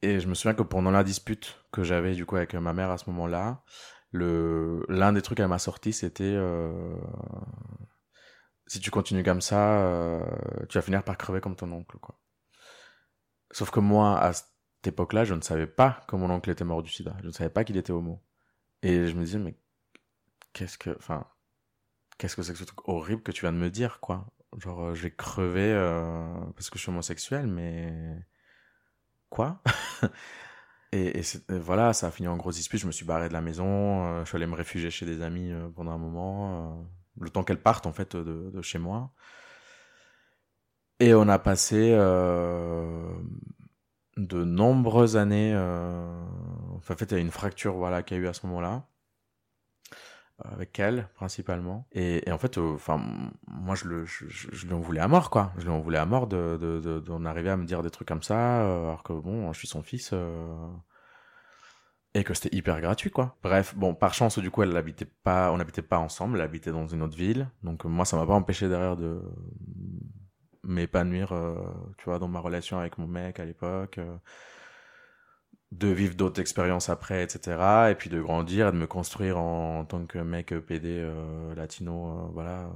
[0.05, 2.91] Et je me souviens que pendant la dispute que j'avais du coup avec ma mère
[2.91, 3.63] à ce moment-là,
[4.11, 6.97] le l'un des trucs qu'elle m'a sorti, c'était euh,
[8.67, 10.21] si tu continues comme ça, euh,
[10.69, 12.19] tu vas finir par crever comme ton oncle, quoi.
[13.51, 14.49] Sauf que moi, à cette
[14.87, 17.17] époque-là, je ne savais pas que mon oncle était mort du sida.
[17.23, 18.23] Je ne savais pas qu'il était homo.
[18.83, 19.57] Et je me disais, mais
[20.53, 21.27] qu'est-ce que, enfin,
[22.19, 24.27] qu'est-ce que c'est que ce truc horrible que tu viens de me dire, quoi?
[24.59, 25.11] Genre, euh, je vais
[26.57, 27.93] parce que je suis homosexuel, mais
[30.93, 32.81] Et, voilà, ça a fini en grosse dispute.
[32.81, 34.07] Je me suis barré de la maison.
[34.07, 36.73] euh, je suis allé me réfugier chez des amis euh, pendant un moment.
[36.81, 36.85] euh,
[37.21, 39.13] le temps qu'elles partent, en fait, de, de chez moi.
[41.01, 41.91] Et on a passé
[44.17, 45.57] de nombreuses années.
[45.57, 48.87] En fait, il y a une fracture voilà, qu'il y a eu à ce moment-là.
[50.43, 51.87] Avec elle principalement.
[51.93, 53.01] Et, en fait, euh, enfin,
[53.47, 53.87] moi je,
[54.67, 55.53] lui en voulais à mort, quoi.
[55.59, 57.91] Je lui en voulais à mort de, de, de- d'en arriver à me dire des
[57.91, 60.11] trucs comme ça, euh, alors que bon, je suis son fils.
[60.13, 60.47] euh,
[62.15, 63.37] et que c'était hyper gratuit, quoi.
[63.43, 64.85] Bref, bon, par chance, du coup, elle
[65.25, 67.49] pas, on n'habitait pas ensemble, elle habitait dans une autre ville.
[67.65, 69.21] Donc, moi, ça m'a pas empêché derrière de
[70.63, 71.33] m'épanouir,
[71.99, 73.99] tu vois, dans ma relation avec mon mec à l'époque.
[75.73, 77.91] De vivre d'autres expériences après, etc.
[77.91, 81.55] Et puis de grandir et de me construire en, tant que mec euh, PD euh,
[81.55, 82.71] latino, euh, voilà,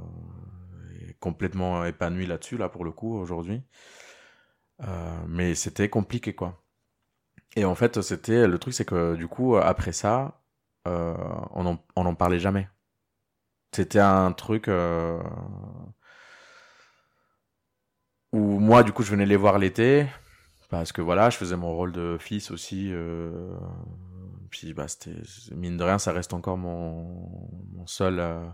[1.21, 3.63] complètement épanoui là-dessus, là, pour le coup, aujourd'hui.
[5.27, 6.63] Mais c'était compliqué, quoi.
[7.57, 10.41] Et en fait, c'était le truc, c'est que du coup, après ça,
[10.87, 12.69] on en, on parlait jamais.
[13.73, 14.69] C'était un truc
[18.33, 20.07] où moi, du coup, je venais les voir l'été
[20.69, 22.91] parce que voilà, je faisais mon rôle de fils aussi.
[22.93, 23.57] Euh,
[24.51, 25.15] puis bah, c'était
[25.55, 28.47] mine de rien, ça reste encore mon, mon seul euh,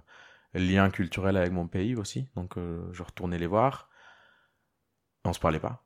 [0.55, 2.29] lien culturel avec mon pays aussi.
[2.37, 3.89] Donc, euh, je retournais les voir.
[5.25, 5.85] On se parlait pas.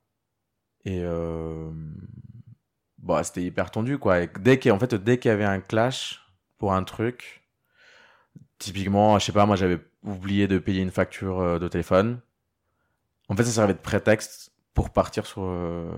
[0.85, 1.71] Et euh,
[2.99, 4.21] bon, c'était hyper tendu, quoi.
[4.21, 6.27] Et dès qu'il fait, dès qu'il y avait un clash
[6.59, 7.43] pour un truc,
[8.59, 12.21] typiquement, je sais pas, moi j'avais oublié de payer une facture de téléphone.
[13.29, 15.91] En fait, ça servait de prétexte pour partir sur euh,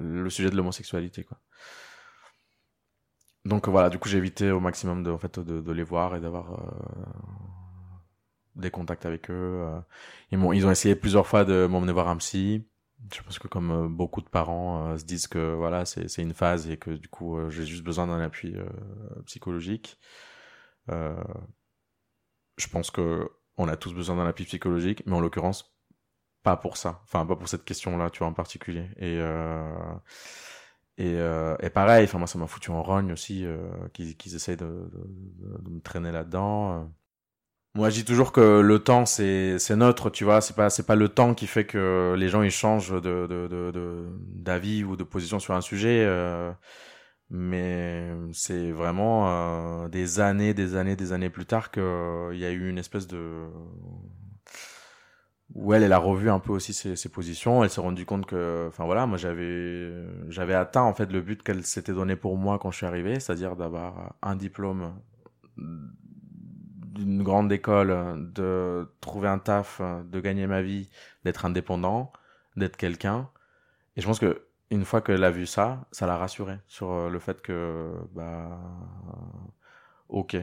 [0.00, 1.38] le sujet de l'homosexualité, quoi.
[3.44, 6.20] Donc voilà, du coup, j'ai évité au maximum de, en fait, de, les voir et
[6.20, 6.58] d'avoir euh,
[8.56, 9.62] des contacts avec eux.
[9.68, 9.80] euh.
[10.32, 12.66] Ils, m'ont, ils ont essayé plusieurs fois de m'emmener voir un psy.
[13.14, 16.68] Je pense que comme beaucoup de parents se disent que voilà, c'est, c'est une phase
[16.68, 18.56] et que du coup, j'ai juste besoin d'un appui
[19.26, 20.00] psychologique.
[20.88, 25.71] Je pense que on a tous besoin d'un appui psychologique, mais en l'occurrence,
[26.42, 27.00] pas pour ça.
[27.04, 28.86] Enfin, pas pour cette question-là, tu vois, en particulier.
[28.98, 29.64] Et, euh,
[30.98, 33.58] et, euh, et pareil, enfin, moi, ça m'a foutu en rogne aussi euh,
[33.94, 36.72] qu'ils, qu'ils essayent de, de, de, me traîner là-dedans.
[36.82, 36.84] euh.
[37.76, 40.40] Moi, je dis toujours que le temps, c'est, c'est neutre, tu vois.
[40.42, 44.08] C'est pas, c'est pas le temps qui fait que les gens, ils changent de, de-
[44.34, 46.04] d'avis ou de position sur un sujet.
[46.06, 46.52] euh,
[47.30, 51.82] mais c'est vraiment euh, des années, des années, des années plus tard qu'il
[52.34, 53.48] y a eu une espèce de...
[55.54, 57.62] Où elle, a revu un peu aussi ses, ses positions.
[57.62, 59.92] Elle s'est rendue compte que, enfin voilà, moi j'avais,
[60.28, 63.20] j'avais atteint en fait le but qu'elle s'était donné pour moi quand je suis arrivé,
[63.20, 64.94] c'est-à-dire d'avoir un diplôme
[65.56, 70.88] d'une grande école, de trouver un taf, de gagner ma vie,
[71.24, 72.12] d'être indépendant,
[72.56, 73.28] d'être quelqu'un.
[73.96, 77.10] Et je pense que une fois qu'elle a vu ça, ça l'a rassurée sur euh,
[77.10, 78.58] le fait que, bah,
[80.08, 80.36] ok,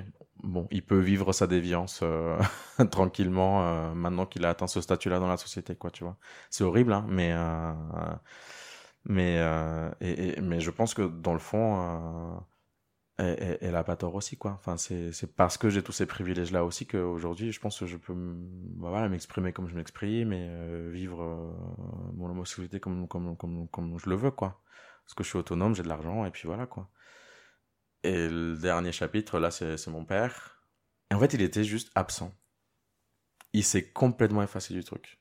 [0.43, 2.39] bon, il peut vivre sa déviance euh,
[2.91, 6.17] tranquillement euh, maintenant qu'il a atteint ce statut-là dans la société, quoi, tu vois.
[6.49, 7.73] C'est horrible, hein, mais, euh,
[9.05, 9.39] mais,
[10.41, 12.41] mais je pense que dans le fond,
[13.17, 14.51] elle, elle- a pas tort aussi, quoi.
[14.53, 18.13] Enfin, c'est, parce que j'ai tous ces privilèges-là aussi qu'aujourd'hui, je pense que je peux
[18.15, 21.55] bah voilà, m'exprimer comme je m'exprime et vivre
[22.15, 24.61] mon homosexualité comme, comme, comme, comme je le veux, quoi.
[25.05, 26.89] Parce que je suis autonome, j'ai de l'argent et puis voilà, quoi.
[28.03, 30.63] Et le dernier chapitre, là, c'est, mon père.
[31.11, 32.33] Et en fait, il était juste absent.
[33.53, 35.19] Il s'est complètement effacé du truc.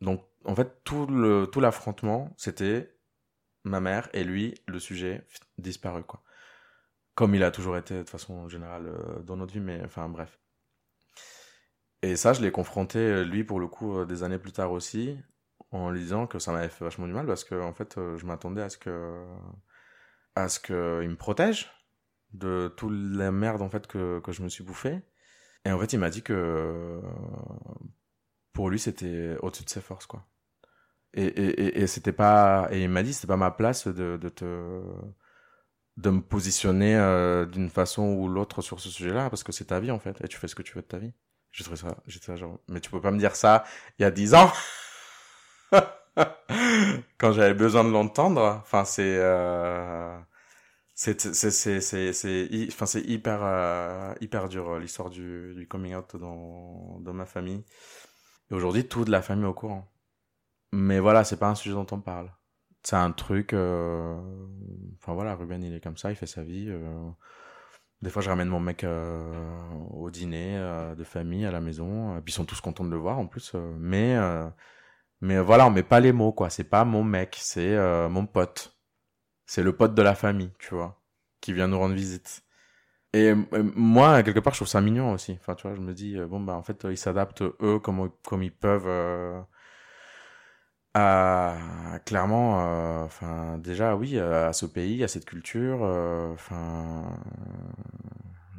[0.00, 1.06] Donc, en fait, tout,
[1.60, 2.96] l'affrontement, c'était
[3.64, 5.26] ma mère et lui, le sujet
[5.58, 6.22] disparu, quoi
[7.20, 10.40] comme il a toujours été de façon générale euh, dans notre vie, mais enfin bref.
[12.00, 14.72] Et ça, je l'ai confronté, euh, lui, pour le coup, euh, des années plus tard
[14.72, 15.18] aussi,
[15.70, 18.24] en lui disant que ça m'avait fait vachement du mal parce que, en fait, je
[18.24, 19.22] m'attendais à ce que,
[20.34, 21.70] à ce qu'il me protège
[22.34, 25.00] de toute la merde, en fait, que, que je me suis bouffé.
[25.66, 27.00] Et en fait, il m'a dit que,
[28.52, 30.26] pour lui, c'était au-dessus de ses forces, quoi.
[31.14, 34.16] Et, et, et, et c'était pas, et il m'a dit, c'était pas ma place de,
[34.16, 34.82] de te,
[35.96, 39.80] de me positionner euh, d'une façon ou l'autre sur ce sujet-là parce que c'est ta
[39.80, 41.12] vie en fait et tu fais ce que tu veux de ta vie.
[41.52, 43.64] J'ai trouvé ça, j'étais là genre, mais tu peux pas me dire ça
[43.98, 44.50] il y a dix ans?
[47.18, 48.60] Quand j'avais besoin de l'entendre.
[48.62, 50.18] Enfin c'est, euh,
[51.00, 55.94] c'est, c'est, c'est, c'est, enfin c'est hyper, euh, hyper dur euh, l'histoire du, du coming
[55.94, 57.64] out dans, dans ma famille.
[58.50, 59.90] Et aujourd'hui toute la famille est au courant.
[60.72, 62.30] Mais voilà, c'est pas un sujet dont on parle.
[62.82, 64.18] C'est un truc euh,
[64.96, 67.10] enfin voilà Ruben il est comme ça il fait sa vie euh,
[68.02, 69.42] des fois je ramène mon mec euh,
[69.90, 70.58] au dîner
[70.96, 73.26] de famille à la maison et puis ils sont tous contents de le voir en
[73.26, 74.16] plus mais
[75.20, 76.50] mais voilà on met pas les mots quoi.
[76.50, 77.76] C'est pas mon mec c'est
[78.08, 78.79] mon pote
[79.50, 80.92] c'est le pote de la famille tu vois
[81.40, 82.42] qui vient nous rendre visite.
[83.14, 83.36] Et euh,
[83.76, 85.32] moi quelque part je trouve ça mignon aussi.
[85.40, 88.42] Enfin tu vois je me dis euh, bon bah en fait ils s'adaptent eux comme
[88.42, 89.40] ils peuvent euh,
[90.94, 91.56] à
[92.06, 97.04] clairement euh, enfin déjà oui euh, à ce pays à cette culture euh, enfin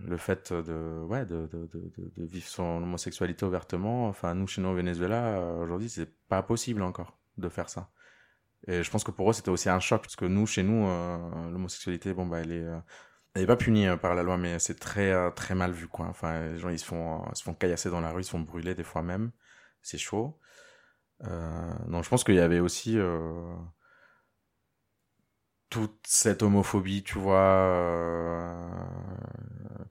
[0.05, 1.69] le fait de, ouais, de, de,
[2.17, 6.43] de, vivre son homosexualité ouvertement, enfin, nous, chez nous au Venezuela, euh, aujourd'hui, c'est pas
[6.43, 7.89] possible encore de faire ça.
[8.67, 10.87] Et je pense que pour eux, c'était aussi un choc, parce que nous, chez nous,
[10.87, 12.79] euh, l'homosexualité, bon, bah, elle est, euh,
[13.35, 16.07] elle est pas punie euh, par la loi, mais c'est très, très mal vu, quoi.
[16.07, 18.31] Enfin, les gens, ils se font, ils se font caillasser dans la rue, ils se
[18.31, 19.31] font brûler des fois même.
[19.81, 20.39] C'est chaud.
[21.87, 22.97] Donc, je pense qu'il y avait aussi,
[25.69, 28.57] toute cette homophobie, tu vois,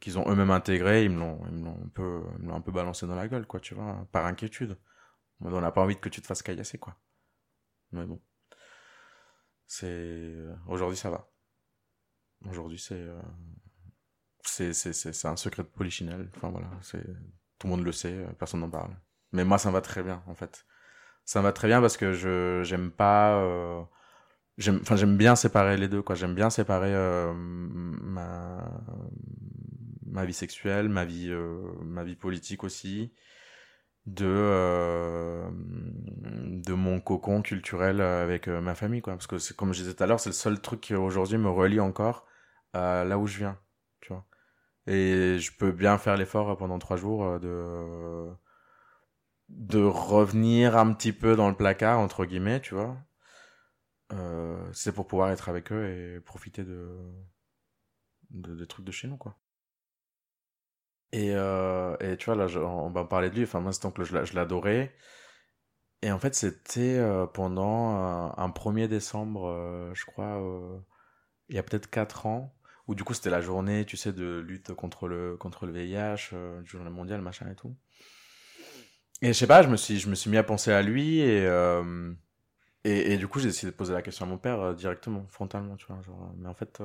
[0.01, 1.43] qu'ils ont eux-mêmes intégrée, ils me l'ont,
[1.85, 4.77] un peu, un peu balancé dans la gueule, quoi, tu vois, par inquiétude.
[5.41, 6.97] On n'a pas envie que tu te fasses caillasser, quoi.
[7.93, 8.21] Mais bon.
[9.71, 10.35] C'est,
[10.67, 11.31] aujourd'hui, ça va.
[12.49, 13.23] Aujourd'hui, c'est, euh,
[14.45, 16.29] c'est, c'est, c'est, c'est un secret de polichinelle.
[16.35, 17.05] Enfin, voilà, c'est,
[17.59, 18.91] tout le monde le sait, euh, personne n'en parle.
[19.31, 20.67] Mais moi, ça me va très bien, en fait.
[21.25, 23.83] Ça me va très bien parce que je, j'aime pas, euh,
[24.59, 28.83] j'aime enfin j'aime bien séparer les deux quoi j'aime bien séparer euh, ma
[30.07, 33.13] ma vie sexuelle ma vie euh, ma vie politique aussi
[34.07, 39.15] de euh, de mon cocon culturel avec euh, ma famille quoi.
[39.15, 41.39] Parce que c'est comme je disais tout à l'heure c'est le seul truc qui aujourd'hui
[41.39, 42.27] me relie encore
[42.73, 43.59] à là où je viens
[44.01, 44.27] tu vois.
[44.87, 48.35] Et je peux bien faire l'effort pendant trois jours euh, de
[49.49, 52.97] de revenir un petit peu dans le placard entre guillemets tu vois.
[54.13, 56.97] Euh, c'est pour pouvoir être avec eux et profiter de,
[58.31, 59.37] de des trucs de chez nous quoi
[61.13, 63.97] et, euh, et tu vois là on va parler de lui enfin moi c'est donc
[63.97, 64.95] que je, l'a- je l'adorais
[66.03, 70.79] et en fait c'était euh, pendant euh, un 1er décembre euh, je crois euh,
[71.51, 72.55] il y a peut-être 4 ans
[72.89, 76.35] où du coup c'était la journée tu sais de lutte contre le contre le VIH
[76.65, 77.77] journée mondiale machin et tout
[79.23, 81.21] et je sais pas je me suis je me suis mis à penser à lui
[81.21, 81.47] et
[82.85, 85.77] et, et du coup, j'ai décidé de poser la question à mon père directement, frontalement,
[85.77, 86.01] tu vois.
[86.03, 86.81] Genre, mais en fait,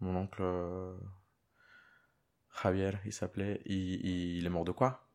[0.00, 0.42] mon oncle
[2.62, 5.08] Javier, il s'appelait, il, est mort de quoi?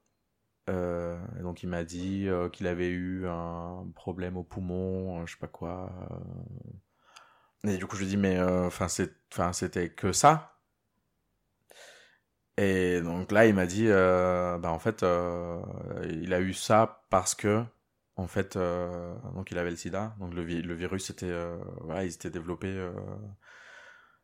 [0.70, 5.34] Euh, Donc, il m'a dit euh, qu'il avait eu un problème au poumon, euh, je
[5.34, 5.92] sais pas quoi.
[7.66, 7.72] euh.
[7.74, 8.86] Et du coup, je lui dis, mais euh, enfin,
[9.32, 10.60] enfin, c'était que ça?
[12.58, 15.62] Et donc là, il m'a dit, euh, bah en fait, euh,
[16.12, 17.64] il a eu ça parce que
[18.18, 21.58] en fait, euh, donc il avait le sida, donc le, vi- le virus était, euh,
[22.04, 22.92] il s'était développé, euh,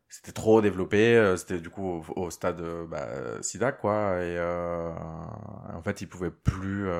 [0.08, 4.90] c'était trop développé, euh, c'était du coup au, stade euh, bah, sida quoi, et euh,
[5.74, 6.90] en fait il pouvait plus,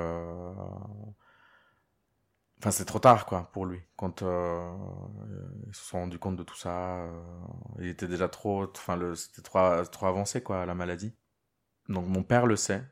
[2.59, 6.57] enfin c'était trop tard quoi pour lui quand ils se sont rendus compte de tout
[6.57, 7.09] ça,
[7.79, 11.17] il était déjà trop, enfin le, c'était trop, trop avancé quoi la maladie.
[11.89, 12.85] Donc mon père le sait,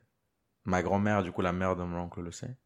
[0.64, 2.57] ma grand-mère du coup la mère de mon oncle le sait.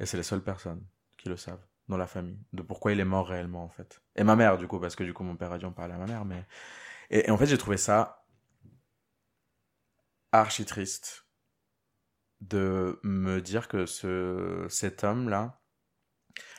[0.00, 0.84] Et c'est les seules personnes
[1.16, 4.02] qui le savent dans la famille, de pourquoi il est mort réellement en fait.
[4.16, 5.94] Et ma mère du coup, parce que du coup mon père a dû en parler
[5.94, 6.44] à ma mère, mais...
[7.10, 8.24] Et, en fait j'ai trouvé ça
[10.32, 11.26] archi triste
[12.40, 15.60] de me dire que ce, cet homme-là,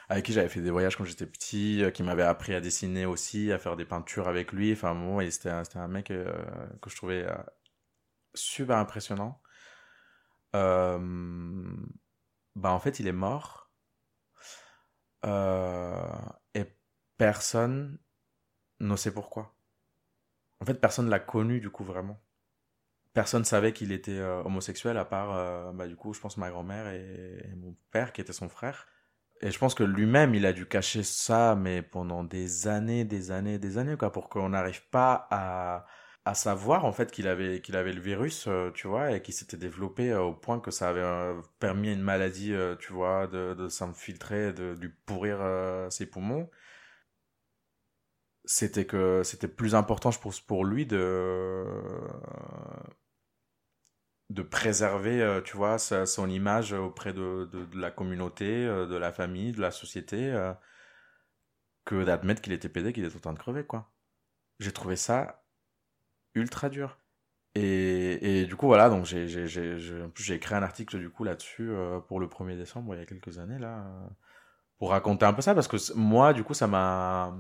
[0.10, 3.06] avec qui j'avais fait des voyages quand j'étais petit, euh, qui m'avait appris à dessiner
[3.06, 6.32] aussi, à faire des peintures avec lui, enfin bon, c'était un, un mec euh,
[6.82, 7.36] que je trouvais euh,
[8.36, 9.42] super impressionnant.
[10.56, 10.98] Euh,
[12.56, 13.70] bah en fait il est mort
[16.54, 16.66] et
[17.18, 18.00] personne
[18.80, 19.57] ne sait pourquoi.
[20.60, 22.20] En fait personne l'a connu du coup vraiment.
[23.14, 26.50] Personne savait qu'il était euh, homosexuel à part euh, bah du coup je pense ma
[26.50, 28.88] grand-mère et, mon père qui était son frère.
[29.42, 33.32] Et je pense que lui-même il a dû cacher ça mais pendant des années, des
[33.32, 35.86] années, des années quoi pour qu'on n'arrive pas à
[36.26, 39.34] à savoir en fait qu'il avait qu'il avait le virus euh, tu vois et qu'il
[39.34, 43.70] s'était développé au point que ça avait euh, permis une maladie tu vois de, de
[43.70, 45.40] s'infiltrer de lui pourrir
[45.90, 46.50] ses poumons
[48.48, 51.66] c'était que c'était plus important je pense pour lui de
[54.30, 59.12] de préserver euh, tu vois son image auprès de, de, la communauté euh, de la
[59.12, 60.54] famille de la société euh,
[61.86, 63.92] que d'admettre qu'il était pédé qu'il était en train de crever quoi
[64.60, 65.44] j'ai trouvé ça
[66.36, 66.98] ultra dur.
[67.56, 71.24] Et, et du coup, voilà, donc j'ai, j'ai, j'ai, j'ai, écrit un article du coup
[71.24, 71.72] là-dessus
[72.08, 73.84] pour le 1er décembre, il y a quelques années, là,
[74.78, 77.36] pour raconter un peu ça, parce que moi, du coup, ça m'a.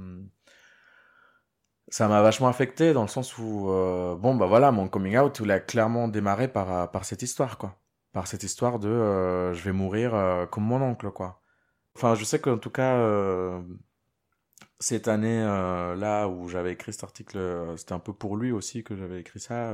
[1.90, 5.40] Ça m'a vachement affecté dans le sens où, euh, bon, bah voilà, mon coming out,
[5.42, 7.78] il a clairement démarré par, par cette histoire, quoi.
[8.12, 11.42] Par cette histoire de euh, je vais mourir euh, comme mon oncle, quoi.
[11.96, 13.62] Enfin, je sais qu'en tout cas, euh,
[14.80, 18.52] cette année euh, là où j'avais écrit cet article, euh, c'était un peu pour lui
[18.52, 19.74] aussi que j'avais écrit ça.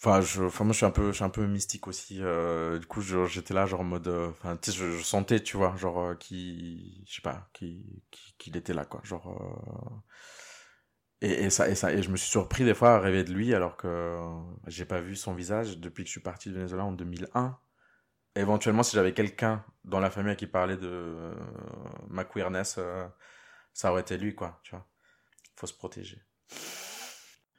[0.00, 2.18] Enfin, je, enfin moi je suis un peu, je suis un peu mystique aussi.
[2.22, 5.98] euh, Du coup, j'étais là genre en mode, euh, enfin, je, sentais, tu vois, genre
[6.00, 9.00] euh, qui, je sais pas, qui, qui- qu'il était là quoi.
[9.04, 9.26] Genre,
[11.20, 13.32] Et, et ça, et ça, et je me suis surpris des fois à rêver de
[13.32, 14.18] lui alors que
[14.68, 17.58] j'ai pas vu son visage depuis que je suis parti du Venezuela en 2001.
[18.36, 21.34] Éventuellement, si j'avais quelqu'un dans la famille qui parlait de euh,
[22.08, 22.78] ma queerness,
[23.74, 24.86] ça aurait été lui, quoi, tu vois.
[25.56, 26.22] Faut se protéger.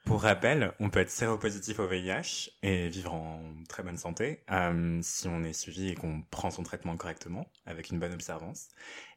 [0.04, 4.98] Pour rappel, on peut être séropositif au VIH et vivre en très bonne santé euh,
[5.02, 8.68] si on est suivi et qu'on prend son traitement correctement, avec une bonne observance.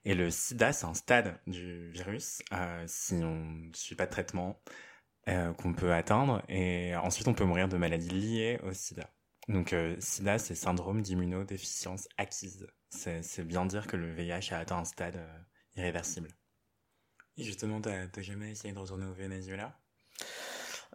[0.06, 4.12] Et le sida, c'est un stade du virus, euh, si on ne suit pas de
[4.12, 4.62] traitement,
[5.30, 6.44] euh, qu'on peut atteindre.
[6.50, 9.10] Et ensuite, on peut mourir de maladies liées au sida.
[9.48, 12.68] Donc, sida, c'est syndrome d'immunodéficience acquise.
[12.90, 15.20] C'est bien dire que le VIH a atteint un stade
[15.76, 16.30] irréversible.
[17.38, 19.78] Et justement, t'as jamais essayé de retourner au Venezuela?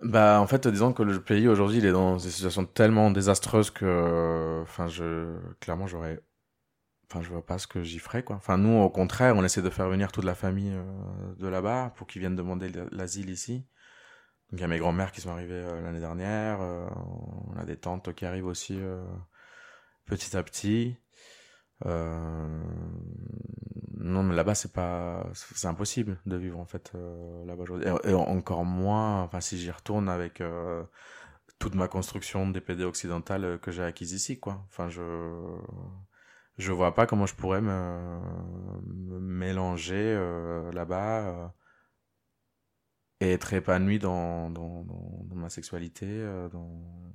[0.02, 3.70] Bah, en fait, disons que le pays aujourd'hui, il est dans des situations tellement désastreuses
[3.70, 6.20] que, enfin, je, clairement, j'aurais,
[7.10, 8.36] enfin, je vois pas ce que j'y ferais, quoi.
[8.36, 11.92] Enfin, nous, au contraire, on essaie de faire venir toute la famille euh, de là-bas
[11.96, 13.66] pour qu'ils viennent demander l'asile ici.
[14.50, 16.60] Donc, il y a mes grands-mères qui sont arrivées euh, l'année dernière.
[16.62, 16.88] euh,
[17.48, 19.04] on a des tantes qui arrivent aussi euh,
[20.06, 20.96] petit à petit.
[21.86, 22.62] Euh,
[24.00, 27.62] non, mais là-bas, c'est pas, c'est impossible de vivre en fait euh, là-bas.
[27.64, 27.88] aujourd'hui.
[28.04, 30.84] Et, encore moins, enfin, si j'y retourne avec euh,
[31.58, 34.64] toute ma construction des PD occidentale euh, que j'ai acquise ici, quoi.
[34.68, 35.02] Enfin, je,
[36.58, 38.20] je vois pas comment je pourrais me,
[39.20, 40.14] mélanger
[40.72, 41.54] là-bas
[43.20, 47.12] et être épanoui dans, dans, dans, ma sexualité, dans,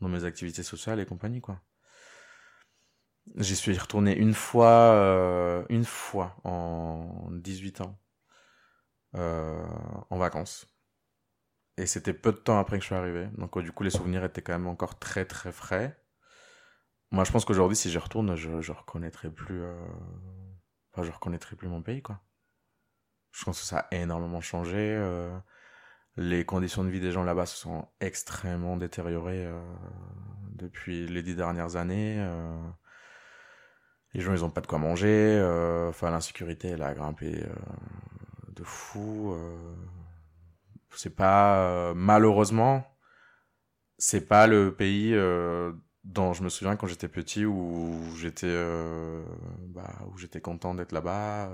[0.00, 1.60] dans mes activités sociales et compagnie, quoi.
[3.36, 7.98] J'y suis retourné une fois, euh, une fois en 18 ans,
[9.14, 9.64] euh,
[10.10, 10.66] en vacances.
[11.76, 13.28] Et c'était peu de temps après que je suis arrivé.
[13.38, 15.96] Donc, du coup, les souvenirs étaient quand même encore très, très frais.
[17.12, 19.74] Moi, je pense qu'aujourd'hui, si j'y retourne, je, je reconnaîtrai plus, euh,
[20.92, 22.20] enfin, je plus mon pays, quoi.
[23.32, 24.98] Je pense que ça a énormément changé.
[26.16, 29.48] les conditions de vie des gens là-bas se sont extrêmement détériorées
[30.50, 32.18] depuis les dix dernières années.
[34.14, 35.08] Les gens, ils ont pas de quoi manger.
[35.40, 37.54] euh, Enfin, l'insécurité, elle a grimpé euh,
[38.54, 39.32] de fou.
[39.34, 39.56] euh.
[40.94, 42.84] c'est pas malheureusement,
[43.98, 45.14] c'est pas le pays
[46.04, 48.48] dont je me souviens quand j'étais petit où j'étais,
[49.68, 51.50] bah, où j'étais content d'être là-bas,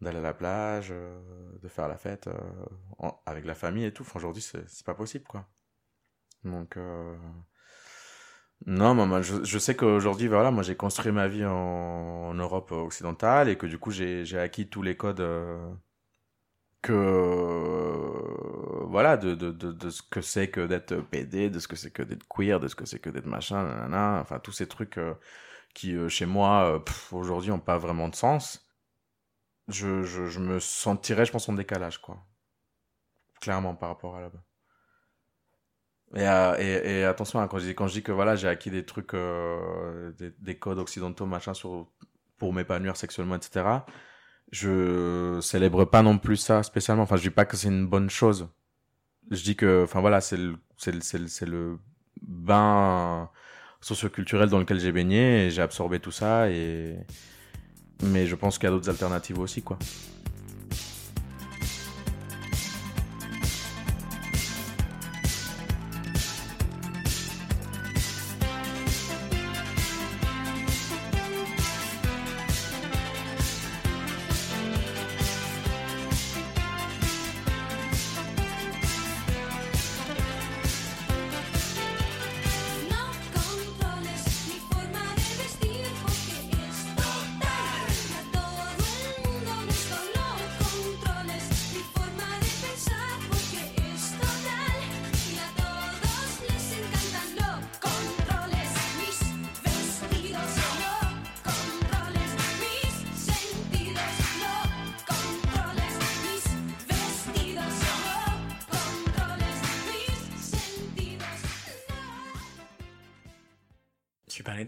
[0.00, 2.28] d'aller à la plage, de faire la fête
[3.26, 4.02] avec la famille et tout.
[4.02, 5.46] Enfin, aujourd'hui, c'est pas possible, quoi.
[6.44, 6.78] Donc
[8.66, 13.56] non, moi, je, sais qu'aujourd'hui, voilà, moi j'ai construit ma vie en, Europe occidentale et
[13.56, 15.72] que du coup j'ai acquis tous les codes euh,
[16.82, 21.76] que euh, voilà de, de, de, ce que c'est que d'être PD, de ce que
[21.76, 24.66] c'est que d'être queer, de ce que c'est que d'être machin, nanana, enfin tous ces
[24.68, 25.14] trucs euh,
[25.74, 26.82] qui chez moi
[27.12, 28.68] aujourd'hui ont pas vraiment de sens.
[29.68, 32.26] Je, je, je me sentirais, je pense, en décalage, quoi.
[33.40, 34.42] Clairement par rapport à là-bas.
[36.14, 40.10] Et, euh, et, attention, hein, quand, je dis, que voilà, j'ai acquis des trucs, euh,
[40.12, 41.52] des, des codes occidentaux, machin,
[42.38, 43.64] pour m'épanouir sexuellement, etc.,
[44.50, 47.02] je célèbre pas non plus ça spécialement.
[47.02, 48.48] Enfin, je dis pas que c'est une bonne chose.
[49.30, 51.78] Je dis que, enfin voilà, c'est le, c'est le, c'est le, c'est le
[52.22, 53.28] bain
[53.80, 56.96] socioculturel dans lequel j'ai baigné et j'ai absorbé tout ça et,
[58.02, 59.78] mais je pense qu'il y a d'autres alternatives aussi, quoi.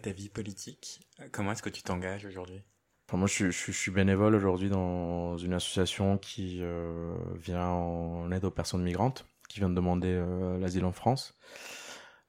[0.01, 1.01] Ta vie politique.
[1.21, 2.63] Euh, Comment est-ce que tu t'engages aujourd'hui?
[3.09, 8.51] Enfin, moi, je, suis- bénévole aujourd'hui dans une association qui euh, vient en aide aux
[8.51, 11.37] personnes migrantes qui viennent demander euh, l'asile en France.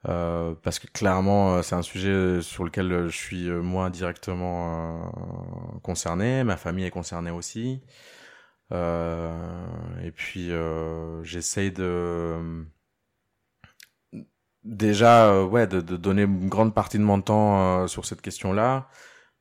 [0.03, 5.11] Parce que clairement, c'est un sujet sur lequel je suis moi directement
[5.83, 7.81] concerné, ma famille est concernée aussi.
[8.71, 10.49] Et puis,
[11.21, 12.65] j'essaye de
[14.63, 18.21] déjà, euh, ouais, de, de donner une grande partie de mon temps euh, sur cette
[18.21, 18.89] question-là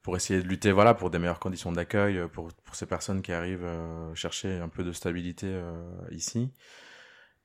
[0.03, 3.23] pour essayer de lutter voilà pour des meilleures conditions d'accueil euh, pour pour ces personnes
[3.23, 5.73] qui arrivent euh, chercher un peu de stabilité euh,
[6.11, 6.53] ici.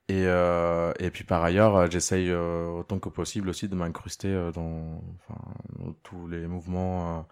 [0.07, 5.41] Et euh, et puis par ailleurs j'essaye autant que possible aussi de m'incruster dans enfin
[5.80, 7.28] dans tous les mouvements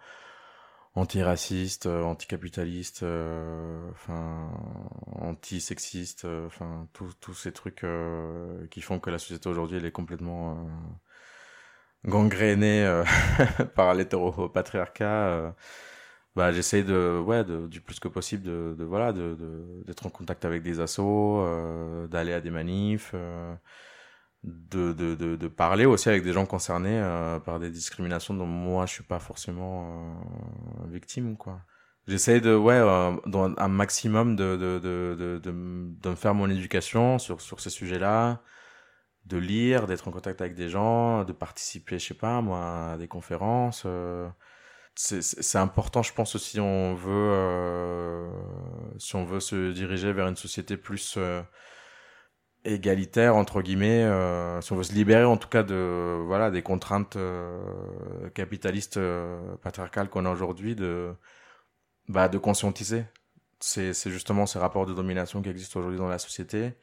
[0.96, 4.50] antiracistes euh, anticapitalistes euh, enfin
[5.20, 9.92] antisexistes euh, enfin tous ces trucs euh, qui font que la société aujourd'hui elle est
[9.92, 10.52] complètement
[12.04, 13.04] euh, gangrénée euh,
[13.74, 15.54] par l'hétéropatriarcat
[16.36, 19.36] bah j'essaye de ouais de, du plus que possible de, de voilà de
[19.86, 21.44] d'être en contact avec des assos
[22.10, 23.14] d'aller à des manifs
[24.44, 28.46] de, de, de, de parler aussi avec des gens concernés euh, par des discriminations dont
[28.46, 30.14] moi je suis pas forcément
[30.84, 31.60] euh, victime quoi.
[32.06, 33.12] J'essaye de ouais euh,
[33.56, 37.98] un maximum de de, de, de, de, me faire mon éducation sur sur ces sujets
[37.98, 38.42] là
[39.24, 42.96] de lire d'être en contact avec des gens de participer je sais pas moi à
[42.98, 44.28] des conférences euh,
[44.96, 48.30] c'est important je pense si on veut euh,
[48.98, 51.18] si on veut se diriger vers une société plus
[52.64, 56.62] égalitaire entre guillemets euh, si on veut se libérer en tout cas de voilà des
[56.62, 61.14] contraintes euh, capitalistes euh, patriarcales qu'on a aujourd'hui de
[62.08, 63.04] bah de conscientiser.
[63.60, 66.74] C'est c'est justement ces rapports de domination qui existent aujourd'hui dans la société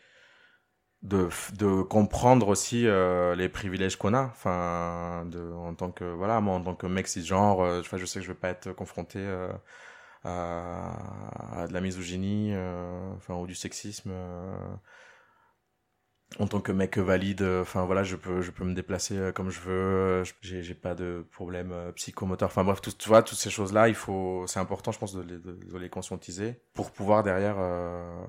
[1.03, 4.23] de de comprendre aussi euh, les privilèges qu'on a.
[4.25, 8.05] Enfin de en tant que voilà moi en tant que mec cisgenre euh, enfin je
[8.05, 9.51] sais que je vais pas être confronté euh,
[10.23, 12.53] à, à de la misogynie
[13.17, 14.11] enfin ou du sexisme
[16.39, 19.31] en tant que mec valide euh, enfin voilà je peux je peux me déplacer euh,
[19.31, 22.47] comme je veux euh, j'ai pas de problème psychomoteur.
[22.47, 25.21] Enfin bref tu vois toutes ces choses là il faut c'est important je pense de
[25.21, 28.25] les, de, les conscientiser pour pouvoir derrière euh,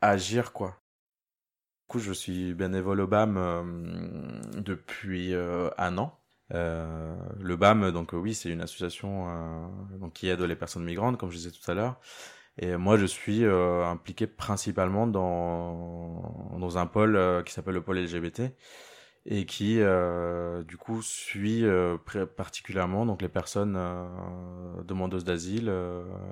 [0.00, 0.80] agir quoi.
[1.88, 3.62] Du coup je suis bénévole au BAM euh,
[4.60, 6.18] depuis euh, un an.
[6.54, 9.66] Euh, le BAM donc oui c'est une association euh,
[9.98, 11.98] donc qui aide les personnes migrantes comme je disais tout à l'heure
[12.58, 17.82] et moi, je suis euh, impliqué principalement dans, dans un pôle euh, qui s'appelle le
[17.82, 18.44] pôle LGBT
[19.26, 21.98] et qui, euh, du coup, suit euh,
[22.36, 23.78] particulièrement donc les personnes
[24.84, 25.72] demandeuses d'asile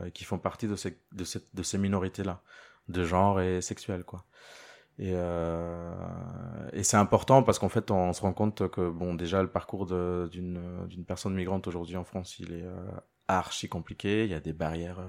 [0.07, 2.43] et qui font partie de ces, de cette, de ces minorités-là,
[2.89, 4.25] de genre et sexuel, quoi.
[4.99, 5.13] Et,
[6.73, 9.87] et c'est important parce qu'en fait, on se rend compte que, bon, déjà, le parcours
[9.87, 12.65] d'une personne migrante aujourd'hui en France, il est
[13.27, 14.25] archi compliqué.
[14.25, 15.01] Il y a des barrières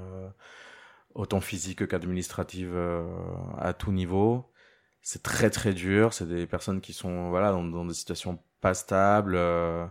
[1.15, 3.05] autant physiques qu'administratives euh,
[3.59, 4.51] à tout niveau.
[5.01, 6.13] C'est très très dur.
[6.13, 9.85] C'est des personnes qui sont voilà dans, dans des situations pas stables, euh,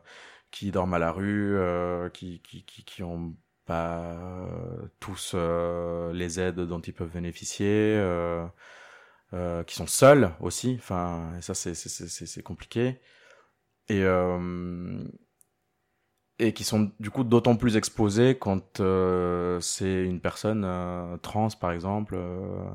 [0.50, 3.34] qui dorment à la rue, euh, qui qui qui qui ont
[3.66, 8.46] pas euh, tous euh, les aides dont ils peuvent bénéficier, euh,
[9.64, 10.76] qui sont seuls aussi.
[10.78, 13.00] Enfin, et ça c'est c'est compliqué.
[13.88, 14.02] Et
[16.38, 21.48] et qui sont du coup d'autant plus exposés quand euh, c'est une personne euh, trans
[21.60, 22.66] par exemple euh,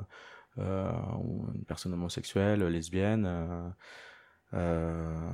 [0.59, 0.91] euh,
[1.21, 3.73] ou une personne homosexuelle lesbienne
[4.53, 5.29] euh,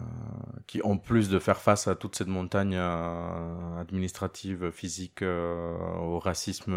[0.68, 6.76] qui en plus de faire face à toute cette montagne administrative physique au racisme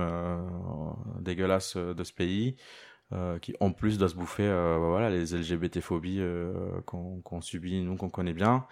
[1.21, 2.57] dégueulasse de ce pays
[3.41, 4.47] qui en plus doit se bouffer
[4.79, 6.23] voilà les LGBT phobies
[6.85, 8.67] qu'on subit nous qu'on connaît bien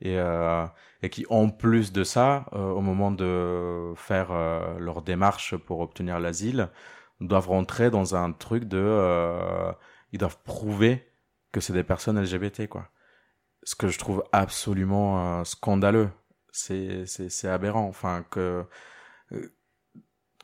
[0.00, 0.66] et euh,
[1.02, 5.80] et qui en plus de ça euh, au moment de faire euh, leur démarche pour
[5.80, 6.70] obtenir l'asile
[7.20, 9.72] doivent rentrer dans un truc de
[10.12, 11.06] ils doivent prouver
[11.52, 12.88] que c'est des personnes LGBT quoi.
[13.64, 16.10] Ce que je trouve absolument scandaleux.
[16.52, 17.86] C'est c'est c'est aberrant.
[17.86, 18.66] Enfin que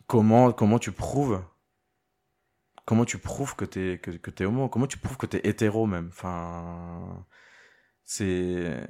[0.06, 1.42] comment comment tu prouves
[2.84, 4.68] comment tu prouves que t'es que t'es homo?
[4.68, 6.08] Comment tu prouves que t'es hétéro même?
[6.12, 7.26] Enfin
[8.06, 8.86] c'est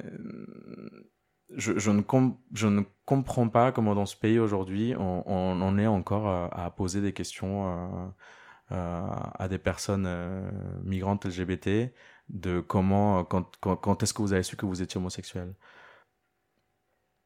[1.51, 5.61] je, je ne com- je ne comprends pas comment dans ce pays aujourd'hui on, on
[5.63, 8.09] en est encore à, à poser des questions euh,
[8.73, 9.09] euh,
[9.39, 10.51] à des personnes euh,
[10.85, 11.93] migrantes LGBT
[12.29, 15.55] de comment quand quand, quand est-ce que vous avez su que vous étiez homosexuel.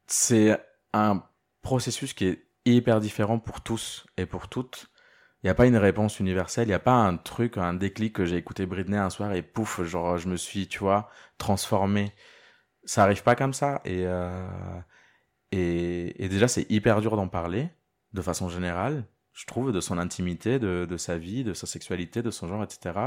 [0.07, 0.59] C'est
[0.93, 1.23] un
[1.63, 4.90] processus qui est hyper différent pour tous et pour toutes
[5.43, 8.15] il n'y a pas une réponse universelle, il n'y a pas un truc, un déclic
[8.15, 12.13] que j'ai écouté Britney un soir et pouf, genre je me suis, tu vois, transformé.
[12.85, 14.49] Ça arrive pas comme ça et euh,
[15.53, 17.71] et, et déjà c'est hyper dur d'en parler
[18.13, 22.23] de façon générale, je trouve, de son intimité, de, de sa vie, de sa sexualité,
[22.23, 22.99] de son genre, etc.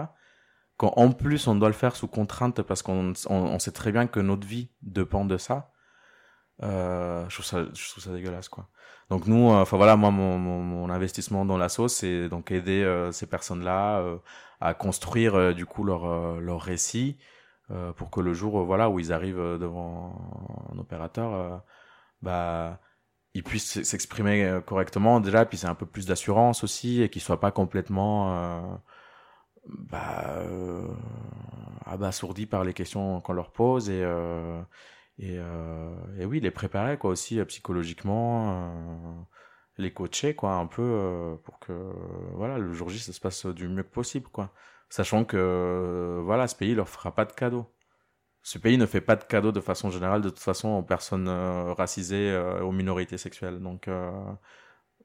[0.78, 3.92] Quand en plus on doit le faire sous contrainte parce qu'on on, on sait très
[3.92, 5.72] bien que notre vie dépend de ça,
[6.64, 8.68] euh, je trouve ça, je trouve ça dégueulasse quoi.
[9.09, 13.11] Donc nous, euh, enfin voilà, moi mon, investissement dans la sauce, c'est donc aider euh,
[13.11, 14.03] ces personnes-là
[14.61, 17.18] à construire du coup leur leur récit
[17.97, 21.64] pour que le jour voilà où ils arrivent devant un opérateur,
[22.22, 22.80] bah
[23.34, 27.39] il puisse s'exprimer correctement déjà, puis c'est un peu plus d'assurance aussi, et qu'il soit
[27.39, 28.80] pas complètement
[29.68, 30.88] bah, euh,
[31.86, 34.03] abasourdi par les questions qu'on leur pose et
[35.20, 39.22] et, euh, et oui les préparer quoi aussi euh, psychologiquement euh,
[39.78, 41.74] les coacher quoi un peu pour que
[42.34, 44.53] voilà le jour J ça se passe du mieux que possible quoi.
[44.89, 47.74] Sachant que voilà ce pays leur fera pas de cadeaux.
[48.43, 50.22] Ce pays ne fait pas de cadeaux de façon générale.
[50.22, 53.59] De toute façon aux personnes racisées euh, aux minorités sexuelles.
[53.61, 53.89] Donc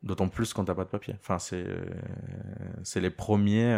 [0.02, 1.14] d'autant plus quand t'as pas de papier.
[1.20, 1.66] Enfin c'est
[2.84, 3.72] c'est les premiers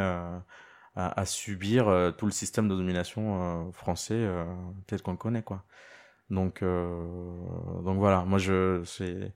[0.97, 4.29] à, subir tout le système de domination français
[4.87, 5.65] tel qu'on le connaît quoi
[6.31, 7.05] donc euh,
[7.85, 8.25] donc voilà.
[8.25, 9.33] Moi je c'est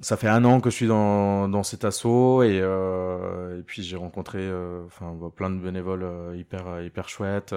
[0.00, 3.96] ça fait un an que je suis dans, dans cet assaut et, euh, puis j'ai
[3.96, 7.54] rencontré euh, enfin bah, plein de bénévoles hyper hyper chouettes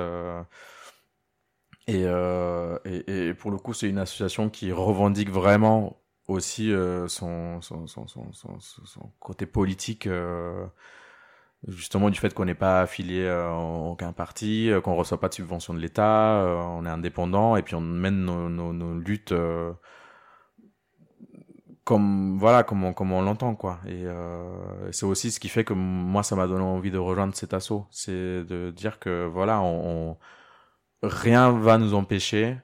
[1.88, 6.74] et, et, et pour le coup c'est une association qui revendique vraiment aussi
[7.08, 10.10] son, son, son, son, côté politique
[11.68, 15.34] justement du fait qu'on n'est pas affilié à aucun parti, euh, qu'on reçoit pas de
[15.34, 19.32] subvention de l'État, euh, on est indépendant et puis on mène nos, nos, nos luttes
[19.32, 19.74] euh,
[21.86, 23.80] comme voilà comme on, comme on l'entend quoi.
[23.88, 27.36] Et euh, c'est aussi ce qui fait que moi ça m'a donné envie de rejoindre
[27.36, 28.12] cet assaut, c'est
[28.44, 30.18] de dire que voilà on, on
[31.04, 32.58] rien va nous empêcher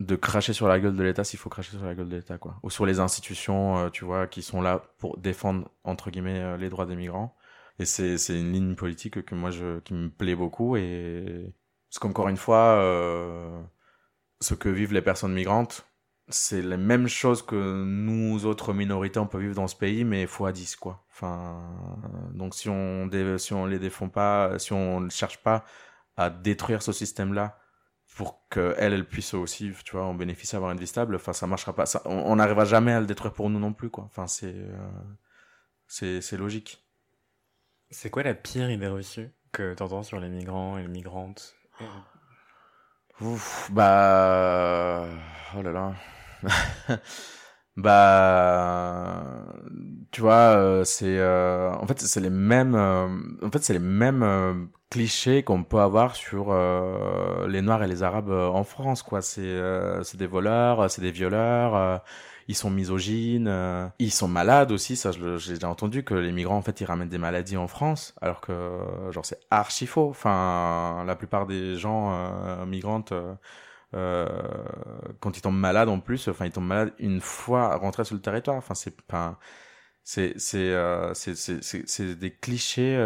[0.00, 2.38] de cracher sur la gueule de l'État s'il faut cracher sur la gueule de l'État
[2.38, 2.58] quoi.
[2.62, 6.56] Ou sur les institutions euh, tu vois qui sont là pour défendre entre guillemets euh,
[6.56, 7.36] les droits des migrants
[7.78, 11.52] et c'est une ligne politique que moi je qui me plaît beaucoup et
[11.90, 13.62] parce qu'encore une fois euh,
[14.40, 15.86] ce que vivent les personnes migrantes
[16.28, 20.26] c'est les mêmes choses que nous autres minorités on peut vivre dans ce pays mais
[20.26, 21.04] fois 10 quoi.
[21.10, 21.62] Enfin
[22.34, 25.64] donc si on dé- si on les défend pas si on ne cherche pas
[26.16, 27.58] à détruire ce système là
[28.16, 31.46] pour que elle puisse aussi tu vois en bénéficier avoir une vie stable enfin ça
[31.46, 31.84] marchera pas.
[32.06, 34.04] On n'arrivera jamais à le détruire pour nous non plus quoi.
[34.04, 34.78] Enfin c'est euh,
[35.86, 36.84] c'est logique
[37.90, 41.56] C'est quoi la pire idée reçue que t'entends sur les migrants et les migrantes
[43.20, 45.06] Ouf, bah
[45.56, 45.94] oh là là.
[47.76, 49.22] Bah
[50.10, 53.06] tu vois euh, c'est euh, en fait c'est les mêmes euh,
[53.40, 54.54] en fait c'est les mêmes euh,
[54.90, 56.52] clichés qu'on peut avoir sur
[57.46, 59.22] les noirs et les arabes en France quoi.
[59.22, 59.60] C'est
[60.02, 62.02] c'est des voleurs c'est des violeurs
[62.48, 66.56] ils sont misogynes euh, ils sont malades aussi ça j'ai déjà entendu que les migrants
[66.56, 70.08] en fait ils ramènent des maladies en France alors que euh, genre c'est archi faux
[70.10, 73.34] enfin la plupart des gens euh, migrantes euh,
[73.94, 74.26] euh,
[75.20, 78.20] quand ils tombent malades en plus, enfin ils tombent malades une fois rentrés sur le
[78.20, 78.56] territoire.
[78.56, 79.38] Enfin c'est pas,
[80.18, 80.32] euh,
[81.14, 82.96] c'est c'est c'est des clichés.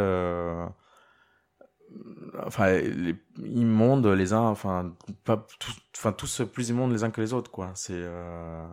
[2.45, 3.15] Enfin les
[3.45, 7.51] immondes les uns, enfin pas tous, enfin tous plus immondes les uns que les autres
[7.51, 7.73] quoi.
[7.75, 8.67] C'est euh,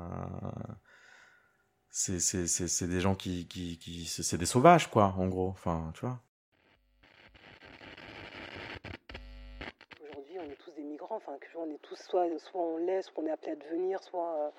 [1.89, 5.49] c'est c'est c'est des gens qui qui qui c'est des sauvages quoi en gros.
[5.49, 6.19] Enfin tu vois.
[10.01, 13.23] Aujourd'hui, on est tous des migrants, enfin, on est tous soit, soit on l'est, soit
[13.23, 14.35] on est appelé à devenir, soit.
[14.45, 14.49] euh,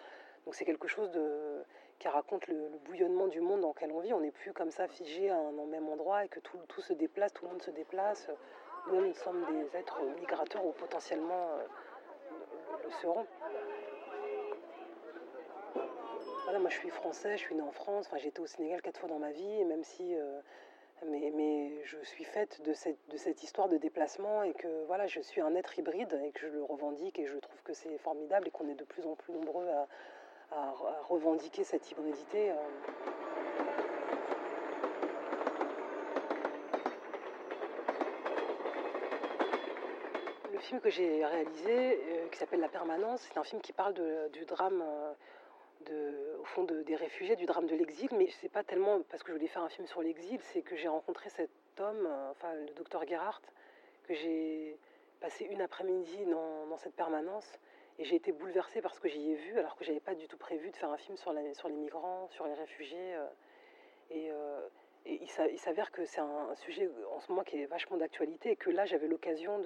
[0.45, 1.63] donc c'est quelque chose de,
[2.01, 4.13] qui raconte le, bouillonnement du monde dans lequel on vit.
[4.13, 7.33] On n'est plus comme ça figé à un, même endroit et que tout, se déplace,
[7.35, 8.29] tout le monde se déplace.
[8.89, 11.65] Nous, nous sommes des êtres migrateurs ou potentiellement euh,
[12.85, 13.27] le, seront.
[16.45, 18.83] Voilà, moi je suis français, je suis né en France, enfin, j'ai été au Sénégal
[18.83, 20.17] quatre fois dans ma vie, et même si.
[20.17, 20.41] euh,
[21.07, 25.07] mais, mais je suis faite de cette, de cette histoire de déplacement et que voilà,
[25.07, 27.97] je suis un être hybride et que je le revendique et je trouve que c'est
[27.99, 29.89] formidable et qu'on est de plus en plus nombreux à,
[30.53, 30.75] à-
[31.09, 32.51] revendiquer cette hybridité.
[32.51, 32.55] euh.
[40.53, 43.95] Le film que j'ai réalisé, euh, qui s'appelle La Permanence, c'est un film qui parle
[44.31, 44.83] du drame,
[45.91, 48.09] euh, au fond, de- des réfugiés, du drame de l'exil.
[48.13, 50.77] Mais c'est pas tellement parce que je voulais faire un film sur l'exil, c'est que
[50.77, 53.43] j'ai rencontré cet homme, enfin le docteur Gerhardt,
[54.05, 54.77] que j'ai
[55.21, 57.51] passé une après-midi dans cette permanence.
[58.01, 60.27] Et j'ai été bouleversée par ce que j'y ai vu, alors que j'avais pas du
[60.27, 63.15] tout prévu de faire un film sur, les migrants, sur les réfugiés.
[63.15, 63.27] euh,
[64.11, 64.69] et, euh,
[65.05, 68.53] il s'a- il s'avère que c'est un, sujet en ce moment qui est vachement d'actualité
[68.53, 69.59] et que là j'avais l'occasion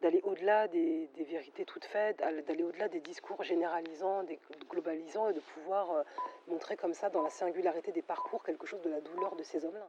[0.00, 5.40] d'aller au-delà des, vérités toutes faites, d'aller au-delà des discours généralisants, des globalisants et de
[5.40, 6.02] pouvoir euh,
[6.48, 9.64] montrer comme ça dans la singularité des parcours quelque chose de la douleur de ces
[9.64, 9.88] hommes-là.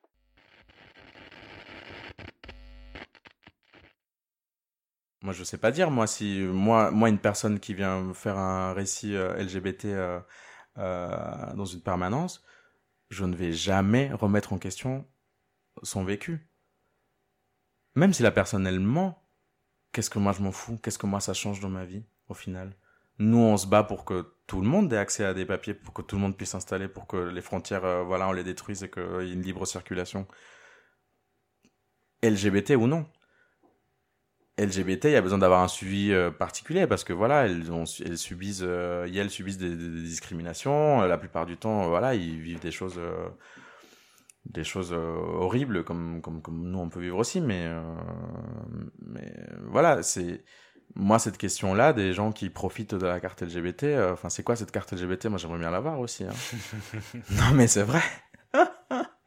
[5.24, 8.74] Moi, je sais pas dire, moi, si moi, moi une personne qui vient faire un
[8.74, 10.20] récit euh, LGBT euh,
[10.78, 12.44] euh, dans une permanence,
[13.10, 15.08] je ne vais jamais remettre en question
[15.84, 16.48] son vécu.
[17.96, 19.24] Même si la personne elle ment,
[19.94, 20.78] qu'est-ce que moi je m'en fous?
[20.84, 22.76] Qu'est-ce que moi ça change dans ma vie au final?
[23.20, 25.94] Nous, on se bat pour que tout le monde ait accès à des papiers, pour
[25.94, 28.84] que tout le monde puisse s'installer, pour que les frontières, euh, voilà, on les détruise
[28.84, 30.28] et qu'il y ait une libre circulation.
[32.24, 33.06] LGBT ou non.
[34.60, 37.86] LGBT, il y a besoin d'avoir un suivi euh, particulier parce que voilà, elles, ont,
[38.06, 41.02] elles subissent, euh, elles subissent des, des- des discriminations.
[41.02, 43.28] Euh, La plupart du temps, voilà, ils vivent des choses, euh,
[44.46, 47.42] des choses horribles comme, comme, comme nous on peut vivre aussi.
[47.42, 47.68] Mais,
[49.06, 49.34] mais
[49.68, 50.44] voilà, c'est
[50.96, 53.86] moi cette question-là des gens qui profitent de la carte LGBT.
[54.12, 56.26] Enfin, c'est quoi cette carte LGBT Moi, j'aimerais bien l'avoir aussi.
[56.26, 56.34] hein.
[57.32, 58.02] non, mais c'est vrai.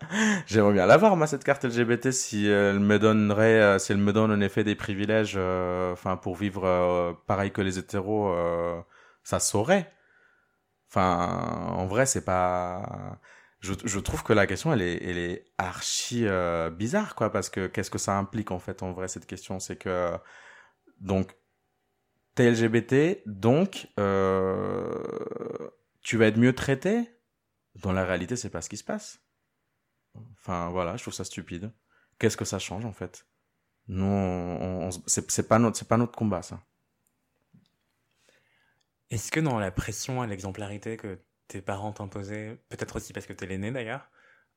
[0.47, 4.13] J'aimerais bien l'avoir, moi, cette carte LGBT, si elle me donnerait, euh, si elle me
[4.13, 8.81] donne en effet des privilèges, euh, enfin, pour vivre euh, pareil que les hétéros, euh,
[9.25, 9.93] ça saurait.
[10.89, 13.19] Enfin, en vrai, c'est pas.
[13.61, 17.67] Je, trouve que la question, elle est, elle est archi euh, bizarre, quoi, parce que
[17.67, 19.59] qu'est-ce que ça implique, en fait, en vrai, cette question?
[19.59, 20.13] C'est que.
[21.01, 21.37] Donc,
[22.35, 25.03] t'es LGBT, donc, euh,
[26.03, 27.11] tu vas être mieux traité?
[27.77, 29.21] Dans la réalité, c'est pas ce qui se passe.
[30.41, 31.73] Enfin, voilà, je trouve ça stupide.
[32.19, 33.27] Qu'est-ce que ça change, en fait?
[33.89, 36.61] Nous, on, on- c'est pas, notre- c'est pas notre combat, ça.
[39.11, 41.19] Est-ce que dans la pression à l'exemplarité que
[41.49, 44.11] tes parents t'imposaient, peut-être aussi parce que t'es l'aîné d'ailleurs,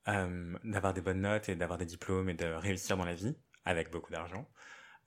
[0.09, 3.37] euh, d'avoir des bonnes notes et d'avoir des diplômes et de réussir dans la vie,
[3.65, 4.49] avec beaucoup d'argent,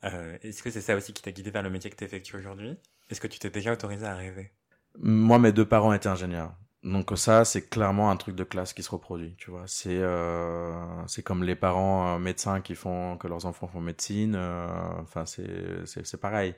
[0.05, 2.37] euh, est-ce que c'est ça aussi qui t'a guidé vers le métier que tu effectues
[2.37, 2.79] aujourd'hui?
[3.11, 4.53] Est-ce que tu t'es déjà autorisé à rêver?
[4.99, 6.57] Moi, mes deux parents étaient ingénieurs.
[6.83, 9.63] Donc ça, c'est clairement un truc de classe qui se reproduit, tu vois.
[9.69, 14.35] C'est euh, c'est comme les parents euh, médecins qui font que leurs enfants font médecine.
[14.37, 14.67] euh,
[15.01, 16.57] Enfin, c'est c'est c'est pareil.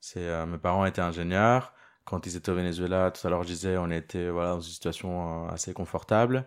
[0.00, 1.72] C'est euh, mes parents étaient ingénieurs.
[2.04, 4.72] Quand ils étaient au Venezuela, tout à l'heure je disais, on était voilà dans une
[4.72, 6.46] situation euh, assez confortable.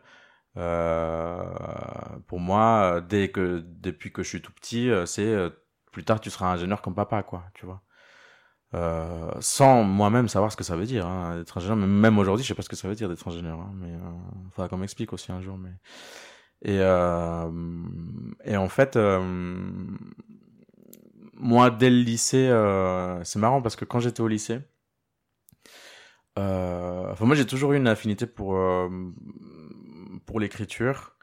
[2.27, 5.35] Pour moi, dès que depuis que je suis tout petit, c'est
[5.91, 7.81] plus tard tu seras ingénieur comme papa, quoi, tu vois.
[8.75, 11.77] Euh, sans moi-même savoir ce que ça veut dire hein, d'être ingénieur.
[11.77, 13.59] Même aujourd'hui, je sais pas ce que ça veut dire d'être ingénieur.
[13.59, 15.57] Hein, mais euh, faudra qu'on m'explique aussi un jour.
[15.57, 15.71] Mais
[16.61, 17.49] et euh,
[18.43, 19.57] et en fait, euh,
[21.35, 22.47] moi dès le lycée,
[23.23, 24.59] c'est marrant parce que quand j'étais au lycée,
[26.35, 28.59] enfin moi j'ai toujours eu une affinité pour
[30.25, 31.14] pour l'écriture.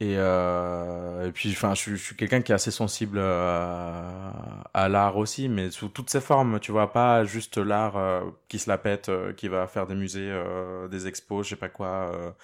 [0.00, 4.30] Et, euh, et puis, enfin, je, je suis quelqu'un qui est assez sensible euh,
[4.72, 8.60] à l'art aussi, mais sous toutes ses formes, tu vois, pas juste l'art euh, qui
[8.60, 11.68] se la pète, euh, qui va faire des musées, euh, des expos, je sais pas
[11.68, 12.36] quoi.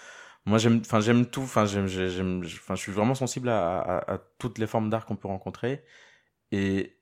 [0.47, 1.43] Moi, j'aime, enfin, j'aime tout.
[1.43, 4.91] Enfin, j'aime, j'ai- j'aime, enfin, je suis vraiment sensible à, à, à toutes les formes
[4.91, 5.85] d'art qu'on peut rencontrer.
[6.53, 6.99] Et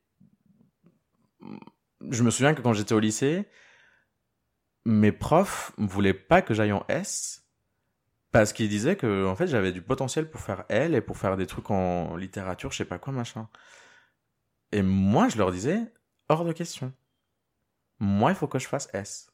[2.10, 3.46] je me souviens que quand j'étais au lycée,
[4.84, 7.41] mes profs voulaient pas que j'aille en S
[8.32, 11.36] parce qu'ils disaient que en fait j'avais du potentiel pour faire L et pour faire
[11.36, 13.48] des trucs en littérature, je sais pas quoi machin.
[14.72, 15.80] Et moi je leur disais
[16.28, 16.92] hors de question.
[18.00, 19.30] Moi il faut que je fasse S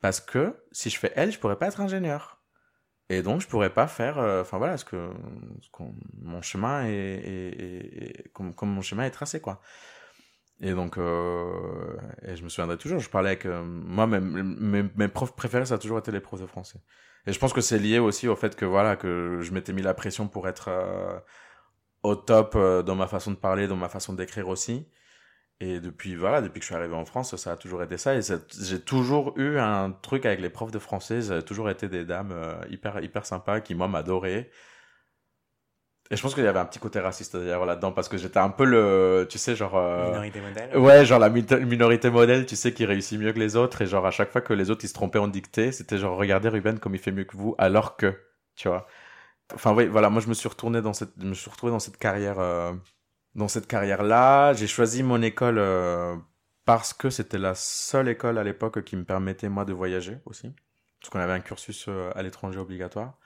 [0.00, 2.42] parce que si je fais L, je pourrais pas être ingénieur.
[3.08, 5.10] Et donc je pourrais pas faire euh, enfin voilà ce que,
[6.20, 9.60] mon chemin est, comme mon chemin est tracé quoi.
[10.60, 15.08] Et donc, euh, et je me souviendrai toujours, je parlais avec, euh, moi, mes, mes,
[15.08, 16.78] profs préférés, ça a toujours été les profs de français.
[17.26, 19.82] Et je pense que c'est lié aussi au fait que, voilà, que je m'étais mis
[19.82, 21.18] la pression pour être euh,
[22.02, 24.86] au top euh, dans ma façon de parler, dans ma façon d'écrire aussi.
[25.60, 28.14] Et depuis, voilà, depuis que je suis arrivé en France, ça a toujours été ça.
[28.14, 31.88] Et j'ai toujours eu un truc avec les profs de français, ça a toujours été
[31.88, 34.50] des dames euh, hyper, hyper sympas qui, moi, m'adoraient.
[36.10, 38.38] Et je pense qu'il y avait un petit côté raciste d'ailleurs là-dedans parce que j'étais
[38.38, 39.76] un peu le, tu sais, genre.
[39.76, 43.38] euh, Minorité modèle Ouais, genre la mi- minorité modèle, tu sais, qui réussit mieux que
[43.38, 43.82] les autres.
[43.82, 46.16] Et genre, à chaque fois que les autres, ils se trompaient en dictée, c'était genre,
[46.16, 48.14] regardez Ruben comme il fait mieux que vous, alors que,
[48.56, 48.86] tu vois.
[49.54, 51.78] Enfin, oui, voilà, moi, je me suis retourné dans cette, je me suis retrouvé dans
[51.80, 52.72] cette carrière, euh,
[53.34, 54.54] dans cette carrière-là.
[54.54, 56.16] J'ai choisi mon école, euh,
[56.64, 60.52] parce que c'était la seule école à l'époque qui me permettait, moi, de voyager aussi.
[61.00, 63.18] Parce qu'on avait un cursus euh, à l'étranger obligatoire.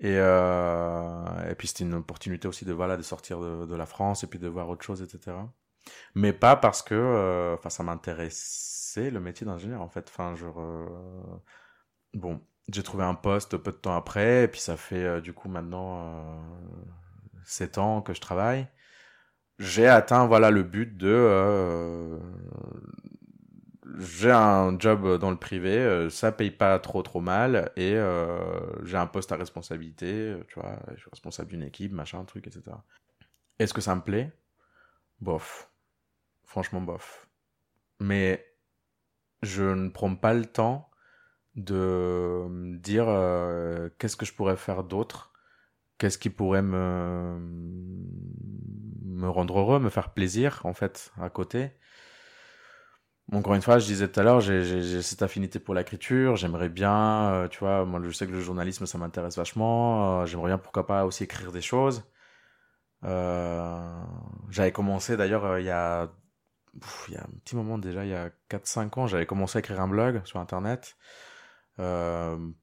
[0.00, 4.24] Et, euh, et puis c'était une opportunité aussi de, voilà, de sortir de, la France
[4.24, 5.36] et puis de voir autre chose, etc
[6.14, 10.06] mais pas parce que euh, ça m'intéressait le métier d'ingénieur en fait.
[10.08, 11.40] Enfin je re-
[12.14, 15.32] bon j'ai trouvé un poste peu de temps après et puis ça fait euh, du
[15.32, 16.40] coup maintenant euh,
[17.44, 18.68] 7 ans que je travaille.
[19.58, 22.18] J'ai atteint voilà le but de euh,
[23.98, 28.84] j'ai un job dans le privé euh, ça paye pas trop trop mal et euh,
[28.84, 32.46] j'ai un poste à responsabilité euh, tu vois je suis responsable d'une équipe machin truc
[32.46, 32.76] etc
[33.58, 34.32] est-ce que ça me plaît?
[35.20, 35.70] Bof
[36.44, 37.28] franchement bof.
[38.00, 38.44] Mais
[39.42, 40.90] je ne prends pas le temps
[41.54, 43.06] de dire
[43.98, 45.32] qu'est-ce que je pourrais faire d'autre,
[45.98, 47.38] qu'est-ce qui pourrait me
[49.04, 51.72] me rendre heureux, me faire plaisir en fait à côté?
[53.32, 56.36] Encore une fois, je disais tout à l'heure, j'ai- cette affinité pour l'écriture.
[56.36, 60.20] J'aimerais bien, euh, tu vois, moi je sais que le journalisme ça m'intéresse vachement.
[60.22, 62.04] euh, J'aimerais bien, pourquoi pas, aussi écrire des choses.
[63.04, 64.04] Euh,
[64.50, 66.08] j'avais commencé d'ailleurs il y a,
[67.08, 69.60] il y a un petit moment déjà, il y a 4-5 ans, j'avais commencé à
[69.60, 70.96] écrire un blog sur Internet.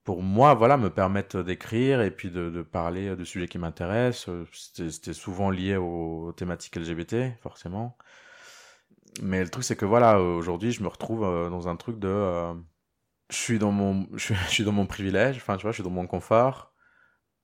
[0.04, 4.30] Pour moi, voilà, me permettre d'écrire et puis de, de parler de sujets qui m'intéressent.
[4.52, 7.98] C'était souvent lié aux thématiques LGBT, forcément.
[9.22, 12.08] Mais le truc, c'est que voilà, aujourd'hui, je me retrouve euh, dans un truc de.
[12.08, 12.54] euh,
[13.30, 15.90] je suis dans mon, je suis, dans mon privilège, enfin, tu vois, je suis dans
[15.90, 16.74] mon confort.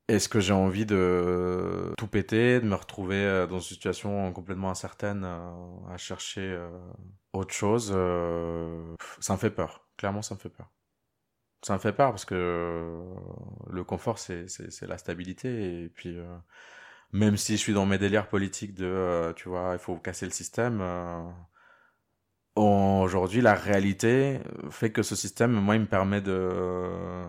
[0.08, 4.70] Est-ce que j'ai envie de tout péter, de me retrouver euh, dans une situation complètement
[4.70, 6.60] incertaine à chercher
[7.34, 7.90] autre chose
[9.20, 9.88] Ça me fait peur.
[9.98, 10.72] Clairement, ça me fait peur.
[11.64, 13.02] Ça me fait peur parce que
[13.72, 14.48] le confort, c'est
[14.84, 15.84] la stabilité.
[15.84, 16.18] Et puis,
[17.12, 20.32] même si je suis dans mes délires politiques de, tu vois, il faut casser le
[20.32, 20.84] système,
[22.56, 27.26] aujourd'hui, la réalité fait que ce système, moi, il me permet de,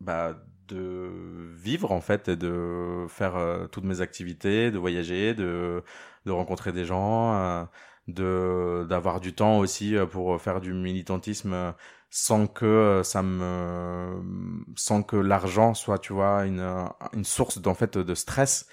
[0.00, 0.34] bah,
[0.68, 1.10] de
[1.56, 5.82] vivre, en fait, et de faire euh, toutes mes activités, de voyager, de,
[6.26, 7.64] de rencontrer des gens, euh,
[8.08, 11.74] de, d'avoir du temps aussi euh, pour faire du militantisme
[12.10, 14.20] sans que ça me,
[14.76, 16.60] sans que l'argent soit, tu vois, une,
[17.12, 18.66] une source, d'en fait, de stress.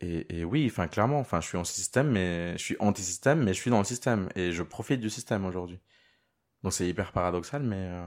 [0.00, 3.60] Et, oui, enfin clairement, enfin je suis en système, mais je suis anti-système, mais je
[3.60, 5.80] suis dans le système et je profite du système aujourd'hui.
[6.62, 8.04] Donc c'est hyper paradoxal, mais euh,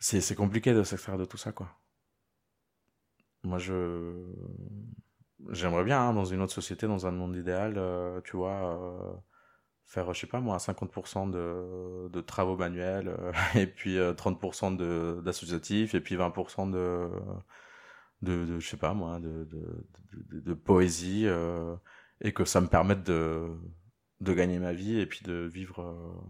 [0.00, 1.70] c'est compliqué de s'extraire de tout ça, quoi.
[3.44, 4.12] Moi, je
[5.50, 9.12] j'aimerais bien hein, dans une autre société, dans un monde idéal, euh, tu vois, euh,
[9.86, 13.16] faire, je sais pas moi, 50% de, de travaux manuels
[13.54, 17.08] et puis euh, 30% de d'associatifs et puis 20% de
[18.22, 21.76] de, de je sais pas moi de, de, de, de poésie euh,
[22.20, 23.48] et que ça me permette de,
[24.20, 26.20] de gagner ma vie et puis de vivre euh,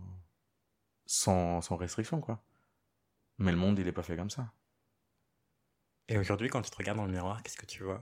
[1.07, 2.45] sans, sans restriction quoi.
[3.39, 4.53] Mais le monde il est pas fait comme ça.
[6.11, 8.01] Et aujourd'hui, quand tu te regardes dans le miroir, qu'est-ce que tu vois?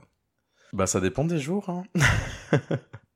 [0.73, 1.83] Bah ça dépend des jours hein.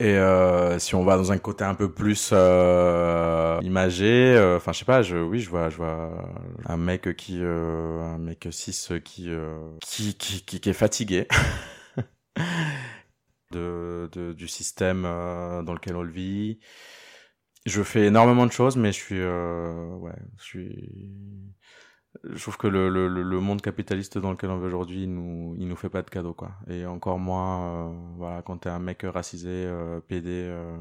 [0.00, 4.72] et euh, si on va dans un côté un peu plus euh, imagé euh, enfin
[4.72, 6.10] je sais pas je oui je vois je vois
[6.66, 8.72] un mec qui euh, un mec cis
[9.04, 11.28] qui euh, qui, qui qui qui est fatigué
[13.50, 16.60] de, de du système dans lequel on le vit.
[17.66, 21.54] Je fais énormément de choses mais je suis ouais je suis
[22.24, 25.54] je trouve que le, le, le monde capitaliste dans lequel on vit aujourd'hui, il nous,
[25.58, 26.52] il nous fait pas de cadeaux, quoi.
[26.68, 30.76] Et encore moins, euh, voilà, quand t'es un mec racisé, euh, PD, euh,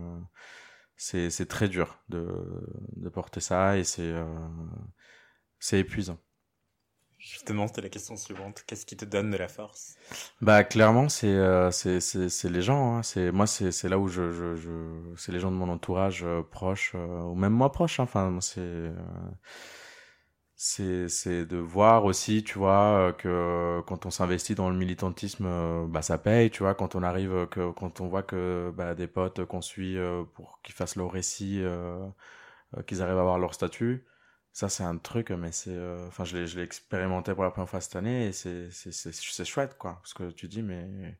[0.95, 2.27] c'est, c'est très dur de,
[2.95, 4.25] de porter ça et c'est, euh,
[5.59, 6.19] c'est épuisant.
[7.17, 8.63] Justement, c'était la question suivante.
[8.67, 9.95] Qu'est-ce qui te donne de la force?
[10.41, 13.03] Bah clairement c'est euh, c'est c'est c'est les gens hein.
[13.03, 14.69] c'est moi c'est c'est là où je je, je
[15.15, 18.03] c'est les gens de mon entourage euh, proche euh, ou même moi proche hein.
[18.03, 18.93] enfin moi, c'est euh,
[21.09, 25.85] c'est de voir aussi tu vois euh, que quand on s'investit dans le militantisme euh,
[25.87, 26.73] bah ça paye tu vois.
[26.75, 30.23] Quand on arrive euh, que quand on voit que bah des potes qu'on suit euh,
[30.35, 32.07] pour qu'ils fassent leur récit euh,
[32.77, 34.05] euh, qu'ils arrivent à avoir leur statut
[34.53, 37.69] ça c'est un truc mais c'est euh, enfin l'ai je l'ai expérimenté pour la première
[37.69, 38.69] fois cette année et c'est
[39.45, 39.95] chouette quoi.
[40.01, 41.17] Parce que tu dis mais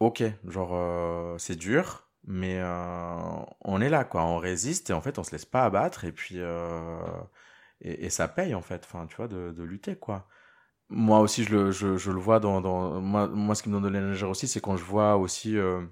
[0.00, 3.16] ok genre euh, c'est dur mais euh,
[3.62, 4.24] on est là quoi.
[4.24, 6.98] On résiste et en fait on se laisse pas abattre et puis euh,
[7.80, 10.28] et, ça paye en fait enfin tu vois de, de lutter quoi.
[10.90, 13.74] Moi aussi je le je, je le vois dans dans moi moi ce qui me
[13.74, 15.82] donne de l'énergie aussi c'est quand je vois aussi euh,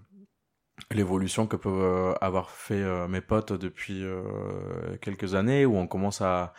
[0.91, 1.75] l'évolution que peuvent
[2.13, 4.05] euh, avoir fait euh, mes potes depuis
[5.01, 6.55] quelques années où on commence à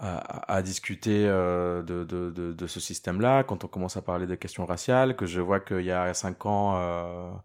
[0.00, 4.64] à, discuter de, de, de, de ce système-là, quand on commence à parler des questions
[4.64, 7.42] raciales, que je vois qu'il y a cinq ans,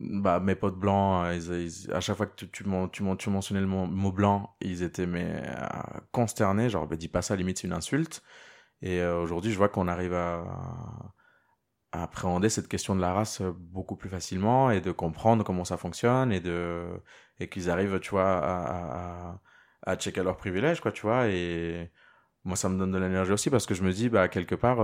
[0.00, 1.34] bah, mes potes blancs, euh,
[1.66, 5.06] ils, à chaque fois que tu, tu, tu, tu mentionnais le mot, blanc, ils étaient
[5.06, 5.66] mais euh,
[6.12, 8.22] consternés, genre bah, dis pas ça, limite c'est une insulte.
[8.82, 10.44] Et euh, aujourd'hui, je vois qu'on arrive à,
[11.92, 16.32] appréhender cette question de la race beaucoup plus facilement et de comprendre comment ça fonctionne
[16.32, 16.86] et de
[17.38, 19.40] et qu'ils arrivent, tu vois, à,
[19.82, 21.28] à, checker leurs privilèges, quoi, tu vois.
[21.28, 21.90] Et
[22.44, 24.78] moi, ça me donne de l'énergie aussi parce que je me dis, bah, quelque part,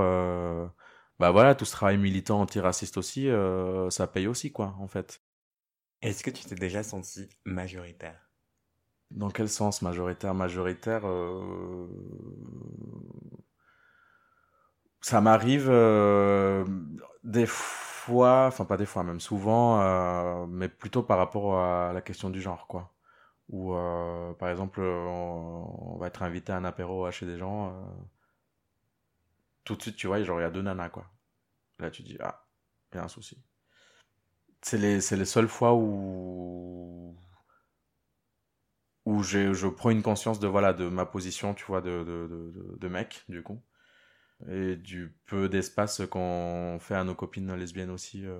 [1.18, 5.22] bah voilà, tout ce travail militant antiraciste aussi, euh, ça paye aussi, quoi, en fait.
[6.02, 8.20] Est-ce que tu t'es déjà senti majoritaire?
[9.10, 10.34] Dans quel sens majoritaire?
[10.34, 11.86] Majoritaire, euh,
[15.00, 16.64] ça m'arrive euh,
[17.24, 22.30] des fois, enfin pas des fois, même souvent, mais plutôt par rapport à la question
[22.30, 22.92] du genre, quoi.
[23.50, 23.74] Ou
[24.38, 27.74] par exemple, on, on va être invité à un apéro chez des gens,
[29.68, 31.10] tout de suite, tu vois, genre il y a deux nanas, quoi.
[31.78, 32.46] Là, tu dis, ah,
[32.92, 33.42] il y a un souci.
[34.62, 37.16] c'est les, les seules fois où
[39.04, 42.88] où je prends une conscience de voilà de ma position, tu vois, de, de, de,
[42.88, 43.62] mec, du coup.
[44.48, 48.38] Et du peu d'espace qu'on fait à nos copines lesbiennes aussi, euh,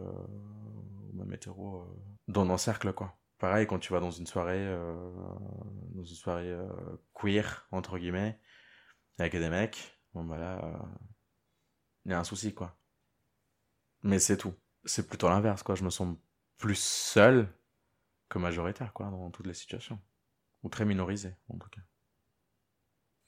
[1.14, 1.84] même hétéros, euh,
[2.28, 3.18] dans nos cercles, quoi.
[3.38, 4.94] Pareil, quand tu vas dans une soirée, euh,
[5.94, 6.68] dans une soirée euh,
[7.14, 8.38] queer, entre guillemets,
[9.18, 10.60] avec des mecs, bon bah là,
[12.09, 12.74] il y a un souci, quoi.
[14.02, 14.55] Mais c'est tout.
[14.85, 15.74] C'est plutôt l'inverse, quoi.
[15.74, 16.16] Je me sens
[16.56, 17.52] plus seul
[18.30, 20.01] que majoritaire, quoi, dans toutes les situations.
[20.62, 21.82] Ou très minorisé, en tout cas.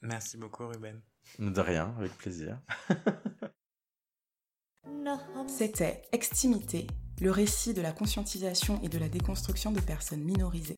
[0.01, 0.99] Merci beaucoup, Ruben.
[1.37, 2.59] De rien, avec plaisir.
[5.47, 6.87] C'était Extimité,
[7.21, 10.77] le récit de la conscientisation et de la déconstruction de personnes minorisées.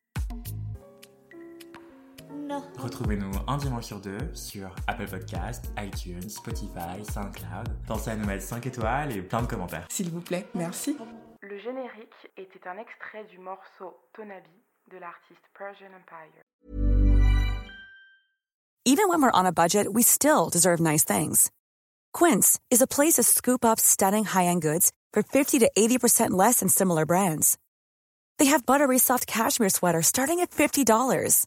[2.78, 7.68] Retrouvez-nous un dimanche sur deux sur Apple Podcast, iTunes, Spotify, SoundCloud.
[7.86, 9.86] Pensez à nous mettre 5 étoiles et plein de commentaires.
[9.90, 10.96] S'il vous plaît, merci.
[11.40, 14.50] Le générique était un extrait du morceau Tonabi
[14.90, 16.42] de l'artiste Persian Empire.
[18.86, 21.50] Even when we're on a budget, we still deserve nice things.
[22.12, 26.60] Quince is a place to scoop up stunning high-end goods for 50 to 80% less
[26.60, 27.56] than similar brands.
[28.38, 31.46] They have buttery soft cashmere sweaters starting at $50,